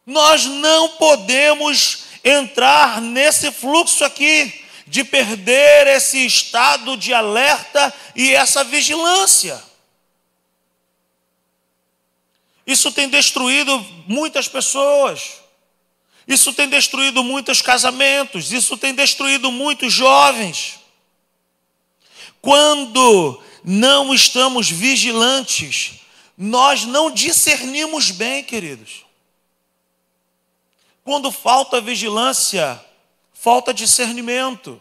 [0.04, 8.62] Nós não podemos entrar nesse fluxo aqui de perder esse estado de alerta e essa
[8.62, 9.69] vigilância.
[12.70, 15.40] Isso tem destruído muitas pessoas.
[16.24, 20.78] Isso tem destruído muitos casamentos, isso tem destruído muitos jovens.
[22.40, 25.94] Quando não estamos vigilantes,
[26.38, 29.04] nós não discernimos bem, queridos.
[31.02, 32.80] Quando falta vigilância,
[33.34, 34.80] falta discernimento.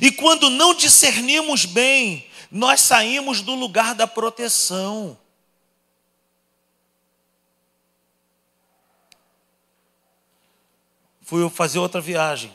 [0.00, 5.18] E quando não discernimos bem, nós saímos do lugar da proteção.
[11.20, 12.54] fui fazer outra viagem.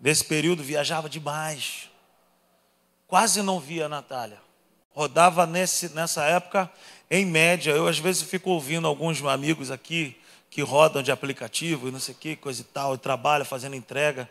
[0.00, 1.90] Nesse período viajava demais.
[3.06, 4.40] Quase não via a Natália.
[4.90, 6.72] Rodava nesse, nessa época,
[7.10, 10.16] em média, eu às vezes fico ouvindo alguns amigos aqui
[10.50, 13.76] que rodam de aplicativo e não sei o que, coisa e tal, e trabalham fazendo
[13.76, 14.28] entrega.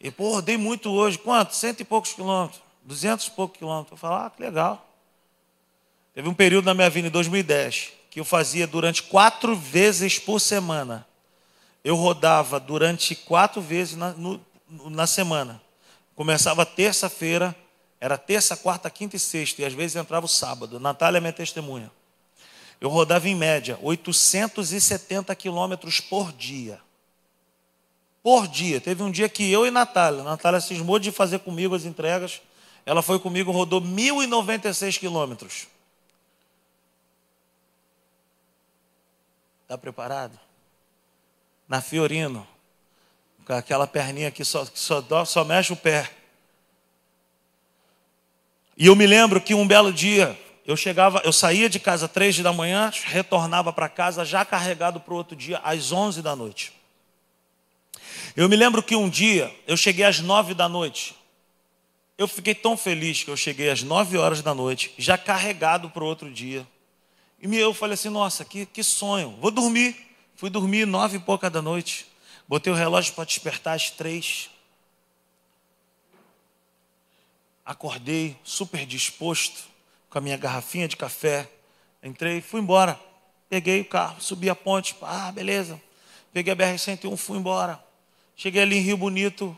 [0.00, 1.18] E, pô, rodei muito hoje.
[1.18, 1.54] Quanto?
[1.54, 2.62] Cento e poucos quilômetros.
[2.82, 3.92] Duzentos e poucos quilômetros.
[3.92, 4.86] Eu falo, ah, que legal.
[6.14, 10.40] Teve um período na minha vida, em 2010, que eu fazia durante quatro vezes por
[10.40, 11.06] semana
[11.84, 14.40] eu rodava durante quatro vezes na, no,
[14.90, 15.60] na semana.
[16.14, 17.56] Começava terça-feira,
[18.00, 20.78] era terça, quarta, quinta e sexta, e às vezes entrava o sábado.
[20.78, 21.90] Natália é minha testemunha.
[22.80, 26.80] Eu rodava em média 870 quilômetros por dia.
[28.22, 28.80] Por dia.
[28.80, 32.40] Teve um dia que eu e Natália, Natália cismou de fazer comigo as entregas.
[32.84, 35.66] Ela foi comigo, rodou 1.096 quilômetros.
[39.62, 40.38] Está preparado?
[41.70, 42.44] na Fiorino,
[43.46, 46.10] com aquela perninha que só, só, só mexe o pé.
[48.76, 52.12] E eu me lembro que um belo dia eu chegava, eu saía de casa às
[52.12, 56.34] três da manhã, retornava para casa já carregado para o outro dia às onze da
[56.34, 56.72] noite.
[58.36, 61.16] Eu me lembro que um dia eu cheguei às nove da noite.
[62.16, 66.04] Eu fiquei tão feliz que eu cheguei às nove horas da noite, já carregado para
[66.04, 66.66] o outro dia.
[67.40, 69.96] E eu falei assim: nossa, que, que sonho, vou dormir.
[70.36, 72.06] Fui dormir nove e pouca da noite.
[72.46, 74.50] Botei o relógio para despertar às três.
[77.64, 79.62] Acordei super disposto,
[80.08, 81.48] com a minha garrafinha de café.
[82.02, 82.98] Entrei, fui embora.
[83.48, 84.96] Peguei o carro, subi a ponte.
[85.02, 85.80] Ah, beleza.
[86.32, 87.82] Peguei a BR-101, fui embora.
[88.36, 89.56] Cheguei ali em Rio Bonito.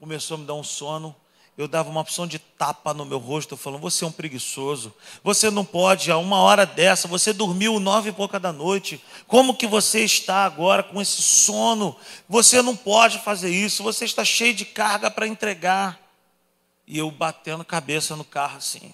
[0.00, 1.14] Começou a me dar um sono
[1.56, 4.92] eu dava uma opção de tapa no meu rosto, falando: Você é um preguiçoso,
[5.24, 9.56] você não pode, a uma hora dessa, você dormiu nove e pouca da noite, como
[9.56, 11.96] que você está agora com esse sono?
[12.28, 15.98] Você não pode fazer isso, você está cheio de carga para entregar.
[16.86, 18.92] E eu batendo cabeça no carro assim.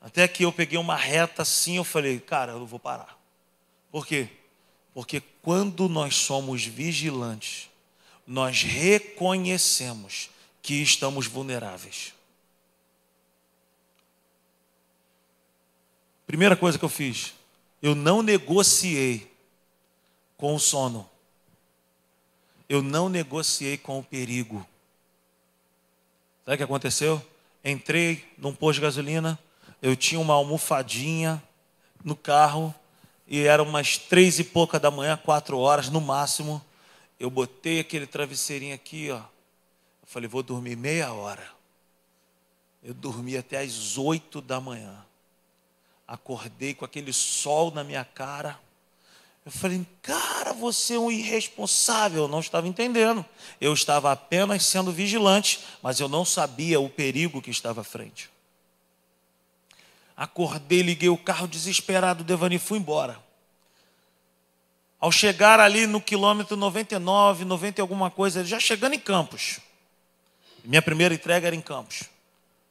[0.00, 3.18] Até que eu peguei uma reta assim, eu falei: Cara, eu não vou parar.
[3.90, 4.28] Por quê?
[4.94, 7.68] Porque quando nós somos vigilantes,
[8.24, 10.30] nós reconhecemos
[10.62, 12.14] que estamos vulneráveis.
[16.26, 17.34] Primeira coisa que eu fiz,
[17.82, 19.30] eu não negociei
[20.36, 21.08] com o sono.
[22.68, 24.66] Eu não negociei com o perigo.
[26.44, 27.24] Sabe o que aconteceu?
[27.64, 29.38] Entrei num posto de gasolina,
[29.82, 31.42] eu tinha uma almofadinha
[32.02, 32.74] no carro,
[33.26, 36.64] e era umas três e pouca da manhã, quatro horas no máximo.
[37.18, 41.46] Eu botei aquele travesseirinho aqui, ó, eu falei, vou dormir meia hora.
[42.82, 44.94] Eu dormi até as oito da manhã.
[46.06, 48.60] Acordei com aquele sol na minha cara.
[49.46, 52.24] Eu falei, cara, você é um irresponsável.
[52.24, 53.24] Eu não estava entendendo.
[53.58, 58.33] Eu estava apenas sendo vigilante, mas eu não sabia o perigo que estava à frente.
[60.16, 63.18] Acordei, liguei o carro desesperado, Devani, fui embora.
[65.00, 69.58] Ao chegar ali no quilômetro 99, 90 e alguma coisa, já chegando em Campos.
[70.64, 72.04] Minha primeira entrega era em Campos.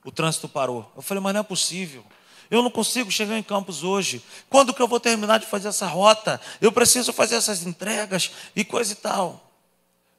[0.03, 0.91] O trânsito parou.
[0.95, 2.03] Eu falei, mas não é possível.
[2.49, 4.23] Eu não consigo chegar em Campos hoje.
[4.49, 6.41] Quando que eu vou terminar de fazer essa rota?
[6.59, 9.51] Eu preciso fazer essas entregas e coisa e tal.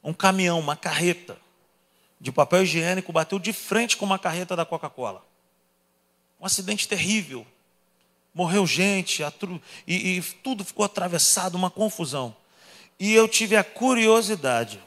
[0.03, 1.37] Um caminhão, uma carreta
[2.21, 5.23] de papel higiênico bateu de frente com uma carreta da Coca-Cola.
[6.45, 7.47] Um acidente terrível.
[8.35, 9.23] Morreu gente
[9.87, 12.37] e, e tudo ficou atravessado, uma confusão.
[13.01, 14.79] E eu tive a curiosidade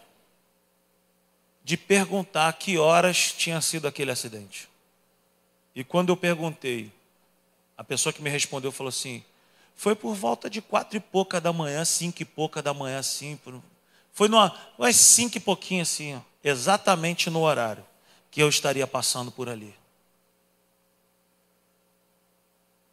[1.63, 4.69] de perguntar que horas tinha sido aquele acidente.
[5.73, 6.91] E quando eu perguntei,
[7.75, 9.23] a pessoa que me respondeu falou assim:
[9.75, 13.39] foi por volta de quatro e pouca da manhã, cinco e pouca da manhã, assim.
[14.13, 17.83] Foi numa, umas cinco e pouquinho assim, ó, exatamente no horário
[18.29, 19.73] que eu estaria passando por ali.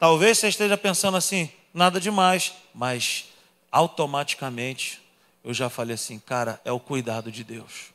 [0.05, 3.25] Talvez você esteja pensando assim, nada demais, mas
[3.73, 5.01] automaticamente
[5.43, 7.87] eu já falei assim, cara, é o cuidado de Deus.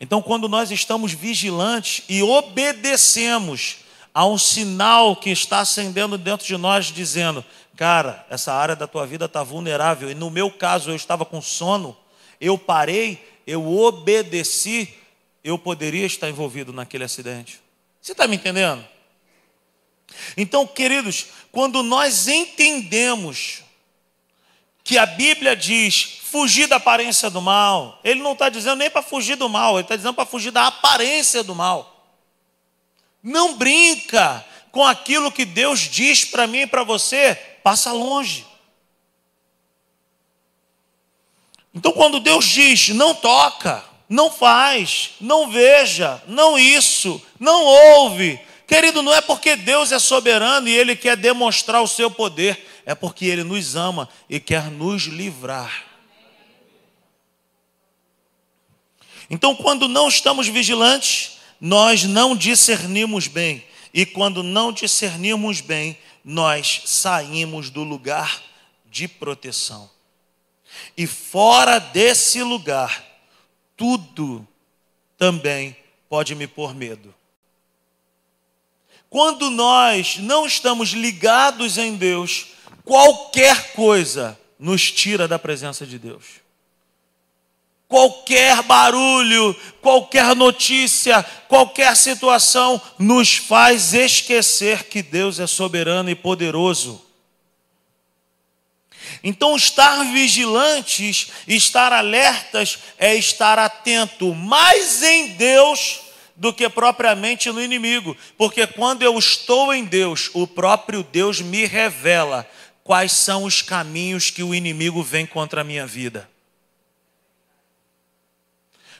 [0.00, 3.80] Então, quando nós estamos vigilantes e obedecemos
[4.14, 7.44] a um sinal que está acendendo dentro de nós, dizendo:
[7.76, 11.42] Cara, essa área da tua vida está vulnerável, e no meu caso eu estava com
[11.42, 11.94] sono,
[12.40, 14.94] eu parei, eu obedeci,
[15.44, 17.60] eu poderia estar envolvido naquele acidente.
[18.00, 18.93] Você está me entendendo?
[20.36, 23.62] Então, queridos, quando nós entendemos
[24.82, 29.02] que a Bíblia diz fugir da aparência do mal, ele não está dizendo nem para
[29.02, 32.06] fugir do mal, ele está dizendo para fugir da aparência do mal.
[33.22, 38.44] Não brinca com aquilo que Deus diz para mim e para você, passa longe.
[41.72, 49.02] Então, quando Deus diz não toca, não faz, não veja, não isso, não ouve, Querido,
[49.02, 53.26] não é porque Deus é soberano e Ele quer demonstrar o seu poder, é porque
[53.26, 55.84] Ele nos ama e quer nos livrar.
[59.28, 63.64] Então, quando não estamos vigilantes, nós não discernimos bem.
[63.92, 68.42] E quando não discernimos bem, nós saímos do lugar
[68.86, 69.90] de proteção.
[70.96, 73.04] E fora desse lugar,
[73.76, 74.46] tudo
[75.16, 75.76] também
[76.08, 77.14] pode me pôr medo.
[79.14, 82.46] Quando nós não estamos ligados em Deus,
[82.84, 86.24] qualquer coisa nos tira da presença de Deus.
[87.86, 97.00] Qualquer barulho, qualquer notícia, qualquer situação nos faz esquecer que Deus é soberano e poderoso.
[99.22, 106.03] Então, estar vigilantes, estar alertas, é estar atento mais em Deus
[106.36, 111.64] do que propriamente no inimigo, porque quando eu estou em Deus, o próprio Deus me
[111.64, 112.48] revela
[112.82, 116.28] quais são os caminhos que o inimigo vem contra a minha vida.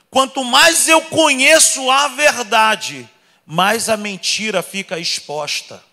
[0.09, 3.07] Quanto mais eu conheço a verdade,
[3.45, 5.83] mais a mentira fica exposta.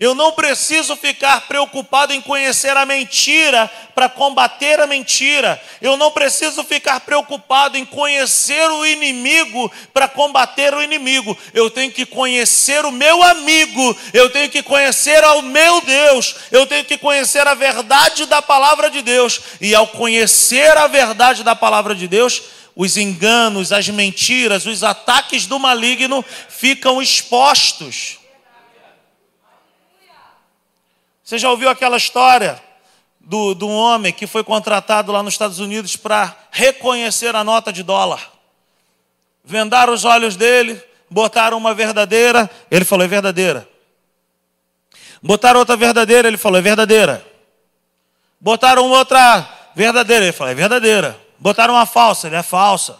[0.00, 5.60] Eu não preciso ficar preocupado em conhecer a mentira para combater a mentira.
[5.82, 11.36] Eu não preciso ficar preocupado em conhecer o inimigo para combater o inimigo.
[11.52, 13.98] Eu tenho que conhecer o meu amigo.
[14.12, 16.36] Eu tenho que conhecer ao meu Deus.
[16.52, 19.40] Eu tenho que conhecer a verdade da palavra de Deus.
[19.60, 22.40] E ao conhecer a verdade da palavra de Deus,
[22.76, 28.17] os enganos, as mentiras, os ataques do maligno ficam expostos.
[31.28, 32.58] Você já ouviu aquela história
[33.20, 37.82] do, do homem que foi contratado lá nos Estados Unidos para reconhecer a nota de
[37.82, 38.32] dólar?
[39.44, 43.68] Vendaram os olhos dele, botaram uma verdadeira, ele falou: é verdadeira.
[45.22, 47.22] Botaram outra verdadeira, ele falou: é verdadeira.
[48.40, 51.20] Botaram outra verdadeira, ele falou: é verdadeira.
[51.38, 52.98] Botaram uma falsa, ele é falsa.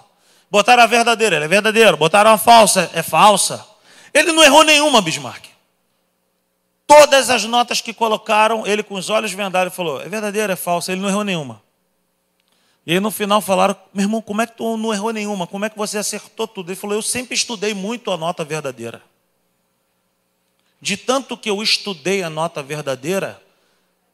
[0.51, 1.97] Botaram a verdadeira, ele é verdadeiro.
[1.97, 3.66] Botaram a falsa, é falsa.
[4.12, 5.47] Ele não errou nenhuma, Bismarck.
[6.89, 10.91] Todas as notas que colocaram, ele com os olhos vendados falou: é verdadeira, é falsa.
[10.91, 11.62] Ele não errou nenhuma.
[12.86, 15.47] E aí no final falaram: meu irmão, como é que tu não errou nenhuma?
[15.47, 16.70] Como é que você acertou tudo?
[16.70, 19.03] Ele falou: eu sempre estudei muito a nota verdadeira.
[20.80, 23.43] De tanto que eu estudei a nota verdadeira,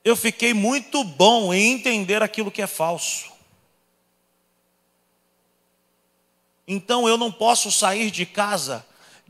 [0.04, 3.32] eu fiquei muito bom em entender aquilo que é falso.
[6.66, 8.84] Então eu não posso sair de casa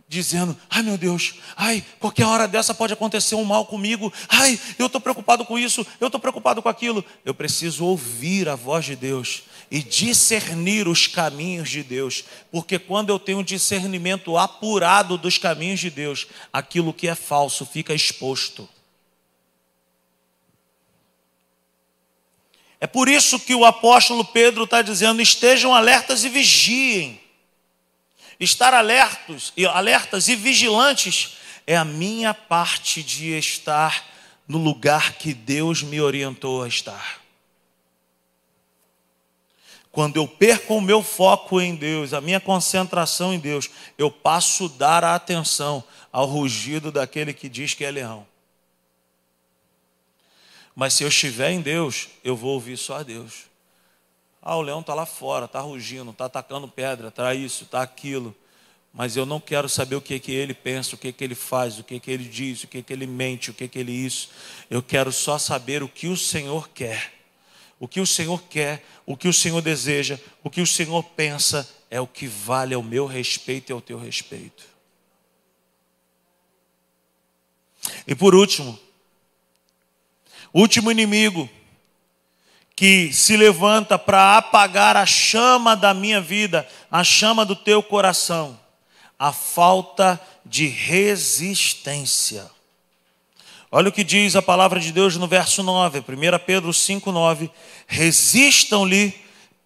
[0.08, 4.86] dizendo: ai meu Deus, ai, qualquer hora dessa pode acontecer um mal comigo, ai, eu
[4.86, 7.04] estou preocupado com isso, eu estou preocupado com aquilo.
[7.24, 13.10] Eu preciso ouvir a voz de Deus e discernir os caminhos de Deus, porque quando
[13.10, 18.68] eu tenho discernimento apurado dos caminhos de Deus, aquilo que é falso fica exposto.
[22.80, 27.23] É por isso que o apóstolo Pedro está dizendo: estejam alertas e vigiem.
[28.38, 34.04] Estar alertos, alertas e vigilantes é a minha parte de estar
[34.46, 37.20] no lugar que Deus me orientou a estar.
[39.90, 44.64] Quando eu perco o meu foco em Deus, a minha concentração em Deus, eu passo
[44.64, 48.26] a dar a atenção ao rugido daquele que diz que é leão.
[50.74, 53.44] Mas se eu estiver em Deus, eu vou ouvir só a Deus.
[54.46, 58.36] Ah, o leão está lá fora, está rugindo, está atacando pedra, está isso, está aquilo.
[58.92, 61.78] Mas eu não quero saber o que, que ele pensa, o que, que ele faz,
[61.78, 64.28] o que, que ele diz, o que, que ele mente, o que, que ele isso.
[64.68, 67.14] Eu quero só saber o que o Senhor quer.
[67.80, 71.66] O que o Senhor quer, o que o Senhor deseja, o que o Senhor pensa
[71.90, 74.62] é o que vale ao meu respeito e ao teu respeito.
[78.06, 78.78] E por último,
[80.52, 81.48] último inimigo
[82.76, 88.58] que se levanta para apagar a chama da minha vida, a chama do teu coração,
[89.18, 92.50] a falta de resistência.
[93.70, 96.04] Olha o que diz a palavra de Deus no verso 9, 1
[96.46, 97.50] Pedro 5,9:
[97.86, 99.14] resistam-lhe,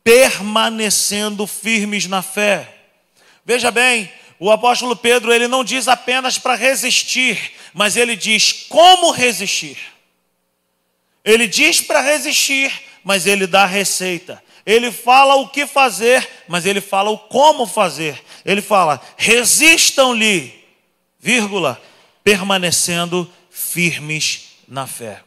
[0.03, 2.75] permanecendo firmes na fé.
[3.45, 9.11] Veja bem, o apóstolo Pedro ele não diz apenas para resistir, mas ele diz como
[9.11, 9.79] resistir.
[11.25, 12.73] Ele diz para resistir,
[13.09, 14.45] mas ele dá a receita.
[14.67, 18.23] Ele fala o que fazer, mas ele fala o como fazer.
[18.45, 20.63] Ele fala: resistam-lhe,
[21.19, 21.81] vírgula,
[22.23, 25.23] permanecendo firmes na fé.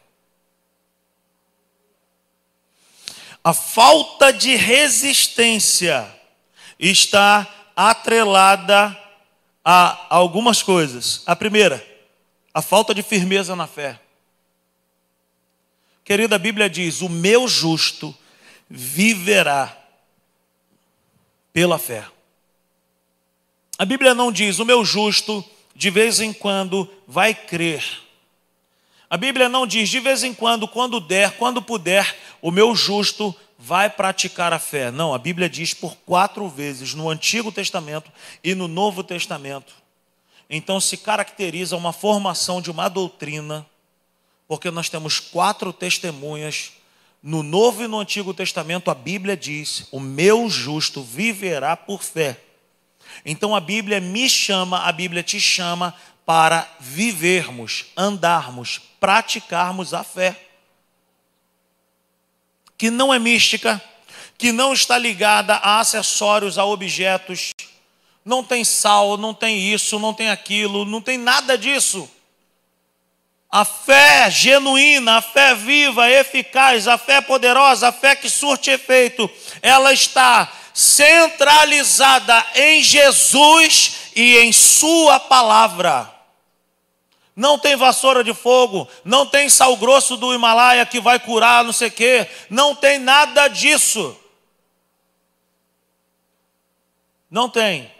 [3.42, 6.08] A falta de resistência
[6.78, 8.96] está atrelada
[9.64, 11.24] a algumas coisas.
[11.26, 11.84] A primeira,
[12.54, 13.98] a falta de firmeza na fé.
[16.04, 18.14] Querida, a Bíblia diz: O meu justo
[18.68, 19.76] viverá
[21.52, 22.06] pela fé.
[23.78, 25.44] A Bíblia não diz: O meu justo
[25.74, 27.84] de vez em quando vai crer.
[29.08, 33.34] A Bíblia não diz, de vez em quando, quando der, quando puder, o meu justo
[33.58, 34.90] vai praticar a fé.
[34.90, 38.10] Não, a Bíblia diz por quatro vezes no Antigo Testamento
[38.42, 39.74] e no Novo Testamento.
[40.48, 43.66] Então se caracteriza uma formação de uma doutrina,
[44.52, 46.72] porque nós temos quatro testemunhas.
[47.22, 52.38] No Novo e no Antigo Testamento, a Bíblia diz: O meu justo viverá por fé.
[53.24, 55.94] Então a Bíblia me chama, a Bíblia te chama
[56.26, 60.38] para vivermos, andarmos, praticarmos a fé.
[62.76, 63.82] Que não é mística,
[64.36, 67.54] que não está ligada a acessórios, a objetos.
[68.22, 72.06] Não tem sal, não tem isso, não tem aquilo, não tem nada disso.
[73.54, 79.30] A fé genuína, a fé viva, eficaz, a fé poderosa, a fé que surte efeito,
[79.60, 86.10] ela está centralizada em Jesus e em Sua palavra.
[87.36, 91.74] Não tem vassoura de fogo, não tem sal grosso do Himalaia que vai curar, não
[91.74, 94.18] sei o quê, não tem nada disso.
[97.30, 97.92] Não tem.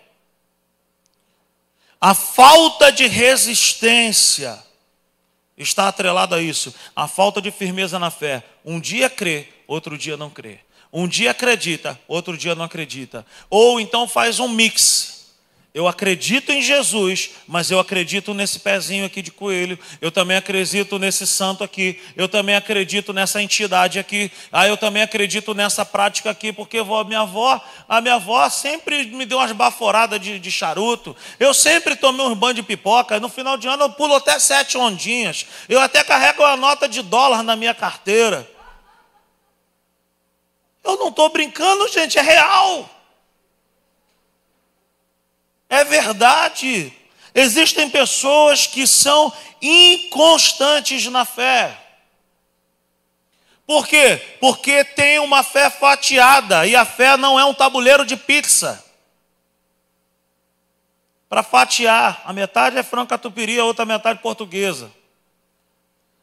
[2.01, 4.72] A falta de resistência
[5.63, 6.75] está atrelada a isso.
[6.95, 8.43] A falta de firmeza na fé.
[8.65, 10.59] Um dia crê, outro dia não crê.
[10.93, 13.25] Um dia acredita, outro dia não acredita.
[13.49, 15.22] Ou então faz um mix.
[15.75, 19.79] Eu acredito em Jesus, mas eu acredito nesse pezinho aqui de coelho.
[20.03, 21.99] Eu também acredito nesse santo aqui.
[22.15, 24.31] Eu também acredito nessa entidade aqui.
[24.53, 27.59] Ah, eu também acredito nessa prática aqui, porque a minha avó,
[27.89, 31.17] a minha avó sempre me deu umas baforadas de, de charuto.
[31.41, 33.19] Eu sempre tomei uns banhos de pipoca.
[33.19, 35.47] No final de ano eu pulo até sete ondinhas.
[35.71, 38.47] Eu até carrego uma nota de dólar na minha carteira.
[40.85, 42.91] Eu não estou brincando, gente, é real.
[45.73, 46.93] É verdade.
[47.35, 51.79] Existem pessoas que são inconstantes na fé.
[53.67, 54.21] Por quê?
[54.39, 58.85] Porque tem uma fé fatiada e a fé não é um tabuleiro de pizza.
[61.27, 64.93] Para fatiar, a metade é franca tupiri, a outra metade portuguesa.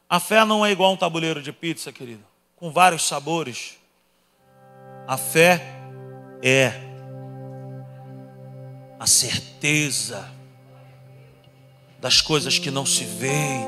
[0.07, 2.23] A fé não é igual a um tabuleiro de pizza, querido,
[2.55, 3.79] com vários sabores.
[5.07, 5.59] A fé
[6.43, 6.88] é
[8.99, 10.29] a certeza
[12.01, 13.65] das coisas que não se veem,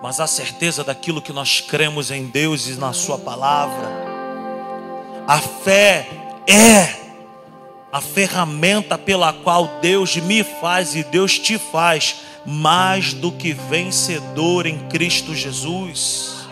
[0.00, 3.88] mas a certeza daquilo que nós cremos em Deus e na Sua palavra.
[5.26, 6.08] A fé
[6.48, 7.02] é
[7.92, 12.16] a ferramenta pela qual Deus me faz e Deus te faz
[12.46, 16.46] mais do que vencedor em Cristo Jesus.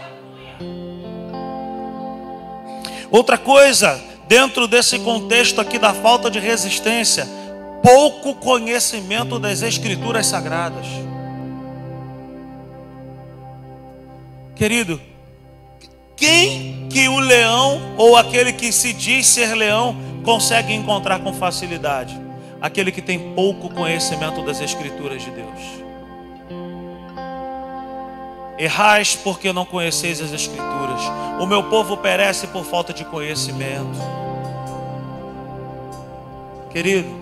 [3.10, 7.26] Outra coisa, dentro desse contexto aqui da falta de resistência,
[7.82, 10.86] pouco conhecimento das Escrituras Sagradas.
[14.54, 15.00] Querido,
[16.16, 22.20] quem que o leão ou aquele que se diz ser leão consegue encontrar com facilidade?
[22.60, 25.60] Aquele que tem pouco conhecimento das Escrituras de Deus.
[28.58, 31.00] Errais porque não conheceis as Escrituras.
[31.40, 33.98] O meu povo perece por falta de conhecimento.
[36.70, 37.19] Querido,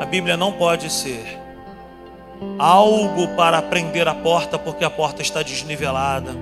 [0.00, 1.40] a Bíblia não pode ser
[2.58, 6.32] algo para prender a porta porque a porta está desnivelada.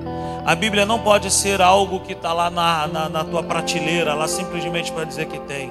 [0.44, 4.28] A Bíblia não pode ser algo que está lá na, na, na tua prateleira, lá
[4.28, 5.70] simplesmente para dizer que tem.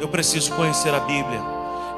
[0.00, 1.40] Eu preciso conhecer a Bíblia.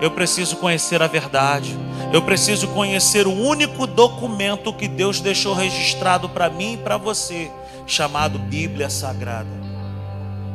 [0.00, 1.78] Eu preciso conhecer a verdade.
[2.12, 7.50] Eu preciso conhecer o único documento que Deus deixou registrado para mim e para você,
[7.86, 9.59] chamado Bíblia Sagrada.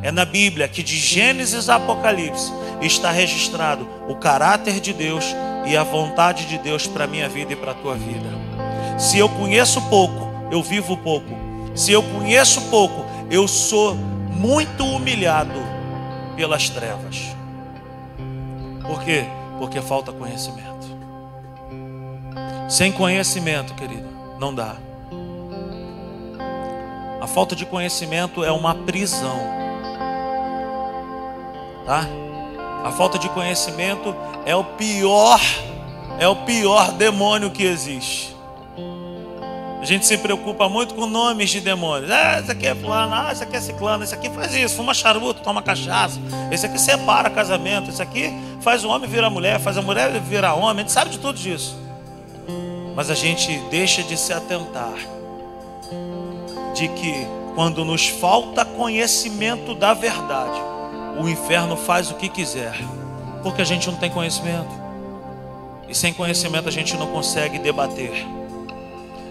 [0.06, 5.26] É na Bíblia que de Gênesis a Apocalipse está registrado o caráter de Deus
[5.66, 8.30] e a vontade de Deus para a minha vida e para a tua vida.
[9.00, 11.36] Se eu conheço pouco, eu vivo pouco.
[11.74, 15.60] Se eu conheço pouco, eu sou muito humilhado
[16.36, 17.36] pelas trevas.
[18.84, 19.26] Por quê?
[19.58, 20.86] Porque falta conhecimento.
[22.70, 24.08] Sem conhecimento, querido,
[24.40, 24.76] não dá.
[27.20, 29.65] A falta de conhecimento é uma prisão.
[31.86, 32.08] Tá?
[32.84, 34.16] A falta de conhecimento
[34.46, 35.40] é o pior,
[36.20, 38.36] é o pior demônio que existe.
[39.82, 42.10] A gente se preocupa muito com nomes de demônios.
[42.10, 44.96] Ah, esse aqui é fulano, ah, esse aqui é ciclano, esse aqui faz isso, fuma
[44.96, 46.20] charuto, toma cachaça.
[46.52, 50.56] Esse aqui separa casamento, esse aqui faz o homem virar mulher, faz a mulher virar
[50.56, 50.78] homem.
[50.78, 51.78] A gente sabe de tudo isso.
[52.96, 54.96] Mas a gente deixa de se atentar
[56.74, 60.60] de que quando nos falta conhecimento da verdade,
[61.20, 62.76] o inferno faz o que quiser,
[63.44, 64.86] porque a gente não tem conhecimento.
[65.88, 68.26] E sem conhecimento a gente não consegue debater.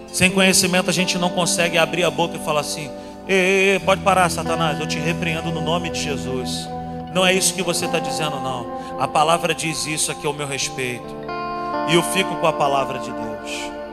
[0.07, 2.89] Sem conhecimento a gente não consegue abrir a boca e falar assim:
[3.27, 6.67] ei, ei, pode parar, Satanás, eu te repreendo no nome de Jesus.
[7.13, 8.99] Não é isso que você está dizendo, não.
[8.99, 11.15] A palavra diz isso aqui ao meu respeito.
[11.89, 13.84] E eu fico com a palavra de Deus.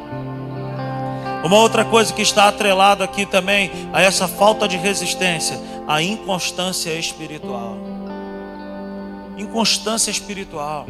[1.44, 6.92] Uma outra coisa que está atrelado aqui também a essa falta de resistência, a inconstância
[6.94, 7.76] espiritual.
[9.36, 10.86] Inconstância espiritual.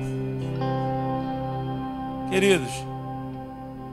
[2.31, 2.71] Queridos,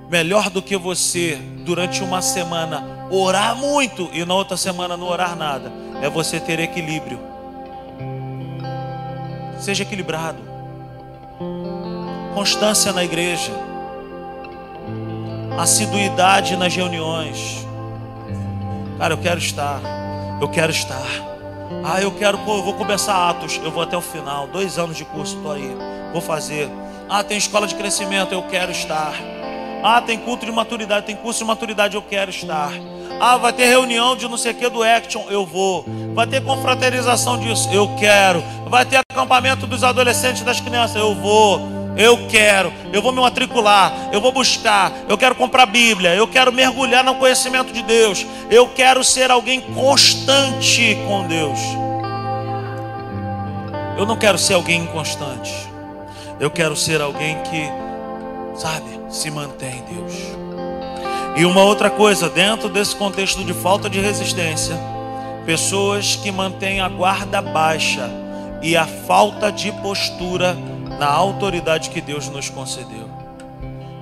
[0.10, 5.36] Melhor do que você, durante uma semana, orar muito e na outra semana não orar
[5.36, 7.20] nada, é você ter equilíbrio.
[9.60, 10.39] Seja equilibrado.
[12.34, 13.51] Constância na igreja.
[15.60, 17.68] Assiduidade nas reuniões.
[18.97, 19.82] Cara, eu quero estar.
[20.39, 21.05] Eu quero estar.
[21.84, 23.60] Ah, eu quero, pô, eu vou começar Atos.
[23.62, 24.47] Eu vou até o final.
[24.47, 25.76] Dois anos de curso, estou aí.
[26.14, 26.70] Vou fazer.
[27.10, 28.32] Ah, tem escola de crescimento.
[28.32, 29.14] Eu quero estar.
[29.84, 32.72] Ah, tem culto de maturidade, tem curso de maturidade, eu quero estar.
[33.20, 35.86] Ah, vai ter reunião de não sei o que do Action, eu vou.
[36.14, 38.41] Vai ter confraternização disso, eu quero.
[38.68, 41.79] Vai ter acampamento dos adolescentes das crianças, eu vou.
[41.98, 46.52] Eu quero, eu vou me matricular, eu vou buscar, eu quero comprar Bíblia, eu quero
[46.52, 51.60] mergulhar no conhecimento de Deus, eu quero ser alguém constante com Deus.
[53.98, 55.52] Eu não quero ser alguém inconstante,
[56.40, 57.70] eu quero ser alguém que,
[58.56, 60.14] sabe, se mantém, Deus.
[61.36, 64.76] E uma outra coisa, dentro desse contexto de falta de resistência,
[65.46, 68.10] pessoas que mantêm a guarda baixa
[68.62, 70.58] e a falta de postura
[71.00, 73.10] na autoridade que Deus nos concedeu.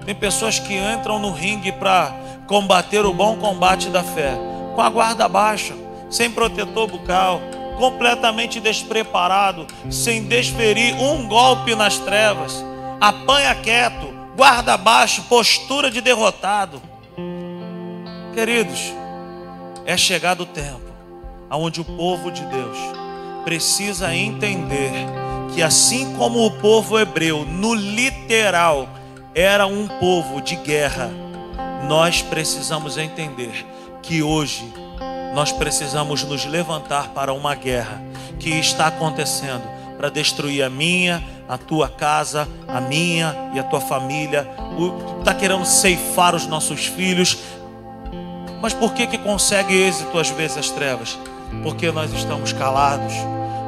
[0.06, 2.12] Tem pessoas que entram no ringue para
[2.48, 4.34] combater o bom combate da fé,
[4.76, 5.76] com a guarda baixa,
[6.10, 7.40] sem protetor bucal,
[7.78, 12.66] completamente despreparado, sem desferir um golpe nas trevas,
[13.00, 16.82] apanha quieto, guarda baixo, postura de derrotado.
[18.34, 18.94] Queridos,
[19.86, 20.88] é chegado o tempo
[21.52, 22.78] onde o povo de Deus
[23.46, 28.90] precisa entender que assim como o povo hebreu, no literal,
[29.34, 31.10] era um povo de guerra,
[31.88, 33.66] nós precisamos entender
[34.02, 34.72] que hoje
[35.34, 38.02] nós precisamos nos levantar para uma guerra
[38.40, 39.64] que está acontecendo
[39.98, 44.48] para destruir a minha, a tua casa, a minha e a tua família.
[45.20, 47.38] Está querendo ceifar os nossos filhos.
[48.62, 51.18] Mas por que, que consegue êxito às vezes as trevas?
[51.64, 53.14] Porque nós estamos calados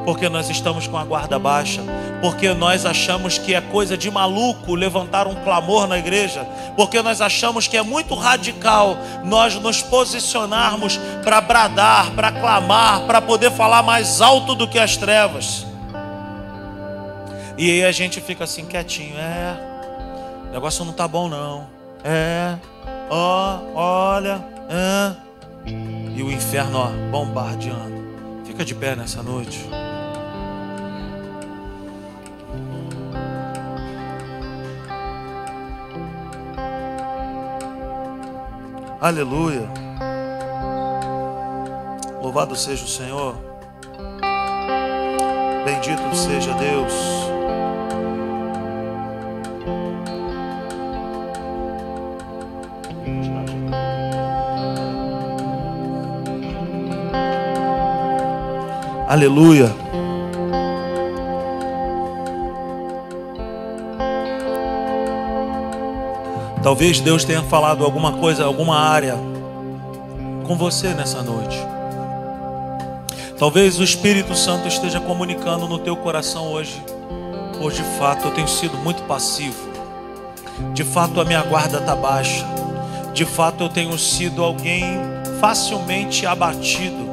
[0.09, 1.83] porque nós estamos com a guarda baixa,
[2.19, 6.43] porque nós achamos que é coisa de maluco levantar um clamor na igreja,
[6.75, 13.21] porque nós achamos que é muito radical nós nos posicionarmos para bradar, para clamar, para
[13.21, 15.63] poder falar mais alto do que as trevas.
[17.55, 19.57] E aí a gente fica assim quietinho, é,
[20.49, 21.67] o negócio não tá bom não,
[22.03, 22.55] é,
[23.11, 25.13] ó, olha, é,
[26.17, 27.99] e o inferno ó, bombardeando.
[28.43, 29.69] Fica de pé nessa noite.
[39.01, 39.65] Aleluia.
[42.21, 43.33] Louvado seja o Senhor.
[45.63, 46.93] Bendito seja Deus.
[59.07, 59.88] Aleluia.
[66.61, 69.15] Talvez Deus tenha falado alguma coisa, alguma área
[70.45, 71.57] com você nessa noite.
[73.37, 76.83] Talvez o Espírito Santo esteja comunicando no teu coração hoje.
[77.61, 79.69] Hoje, de fato, eu tenho sido muito passivo.
[80.73, 82.45] De fato, a minha guarda está baixa.
[83.13, 84.99] De fato, eu tenho sido alguém
[85.39, 87.07] facilmente abatido.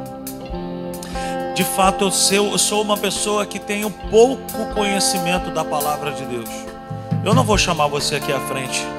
[1.55, 6.51] De fato, eu sou uma pessoa que tenho pouco conhecimento da palavra de Deus.
[7.25, 8.96] Eu não vou chamar você aqui à frente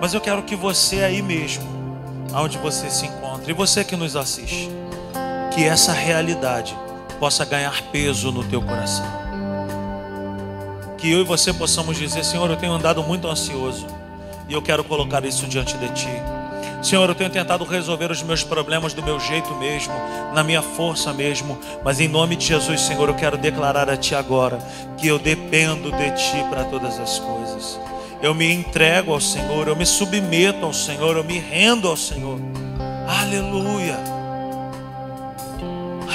[0.00, 1.64] mas eu quero que você aí mesmo,
[2.32, 4.70] aonde você se encontra, e você que nos assiste,
[5.54, 6.76] que essa realidade
[7.18, 9.06] possa ganhar peso no teu coração.
[10.98, 13.86] Que eu e você possamos dizer: Senhor, eu tenho andado muito ansioso
[14.48, 16.08] e eu quero colocar isso diante de Ti.
[16.82, 19.94] Senhor, eu tenho tentado resolver os meus problemas do meu jeito mesmo,
[20.34, 24.14] na minha força mesmo, mas em nome de Jesus, Senhor, eu quero declarar a Ti
[24.14, 24.58] agora
[24.98, 27.80] que eu dependo de Ti para todas as coisas
[28.22, 32.38] eu me entrego ao Senhor, eu me submeto ao Senhor, eu me rendo ao Senhor.
[33.06, 33.98] Aleluia.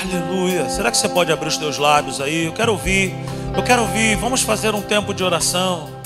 [0.01, 0.69] Aleluia.
[0.69, 2.45] Será que você pode abrir os teus lábios aí?
[2.45, 3.13] Eu quero ouvir.
[3.55, 4.15] Eu quero ouvir.
[4.15, 6.00] Vamos fazer um tempo de oração.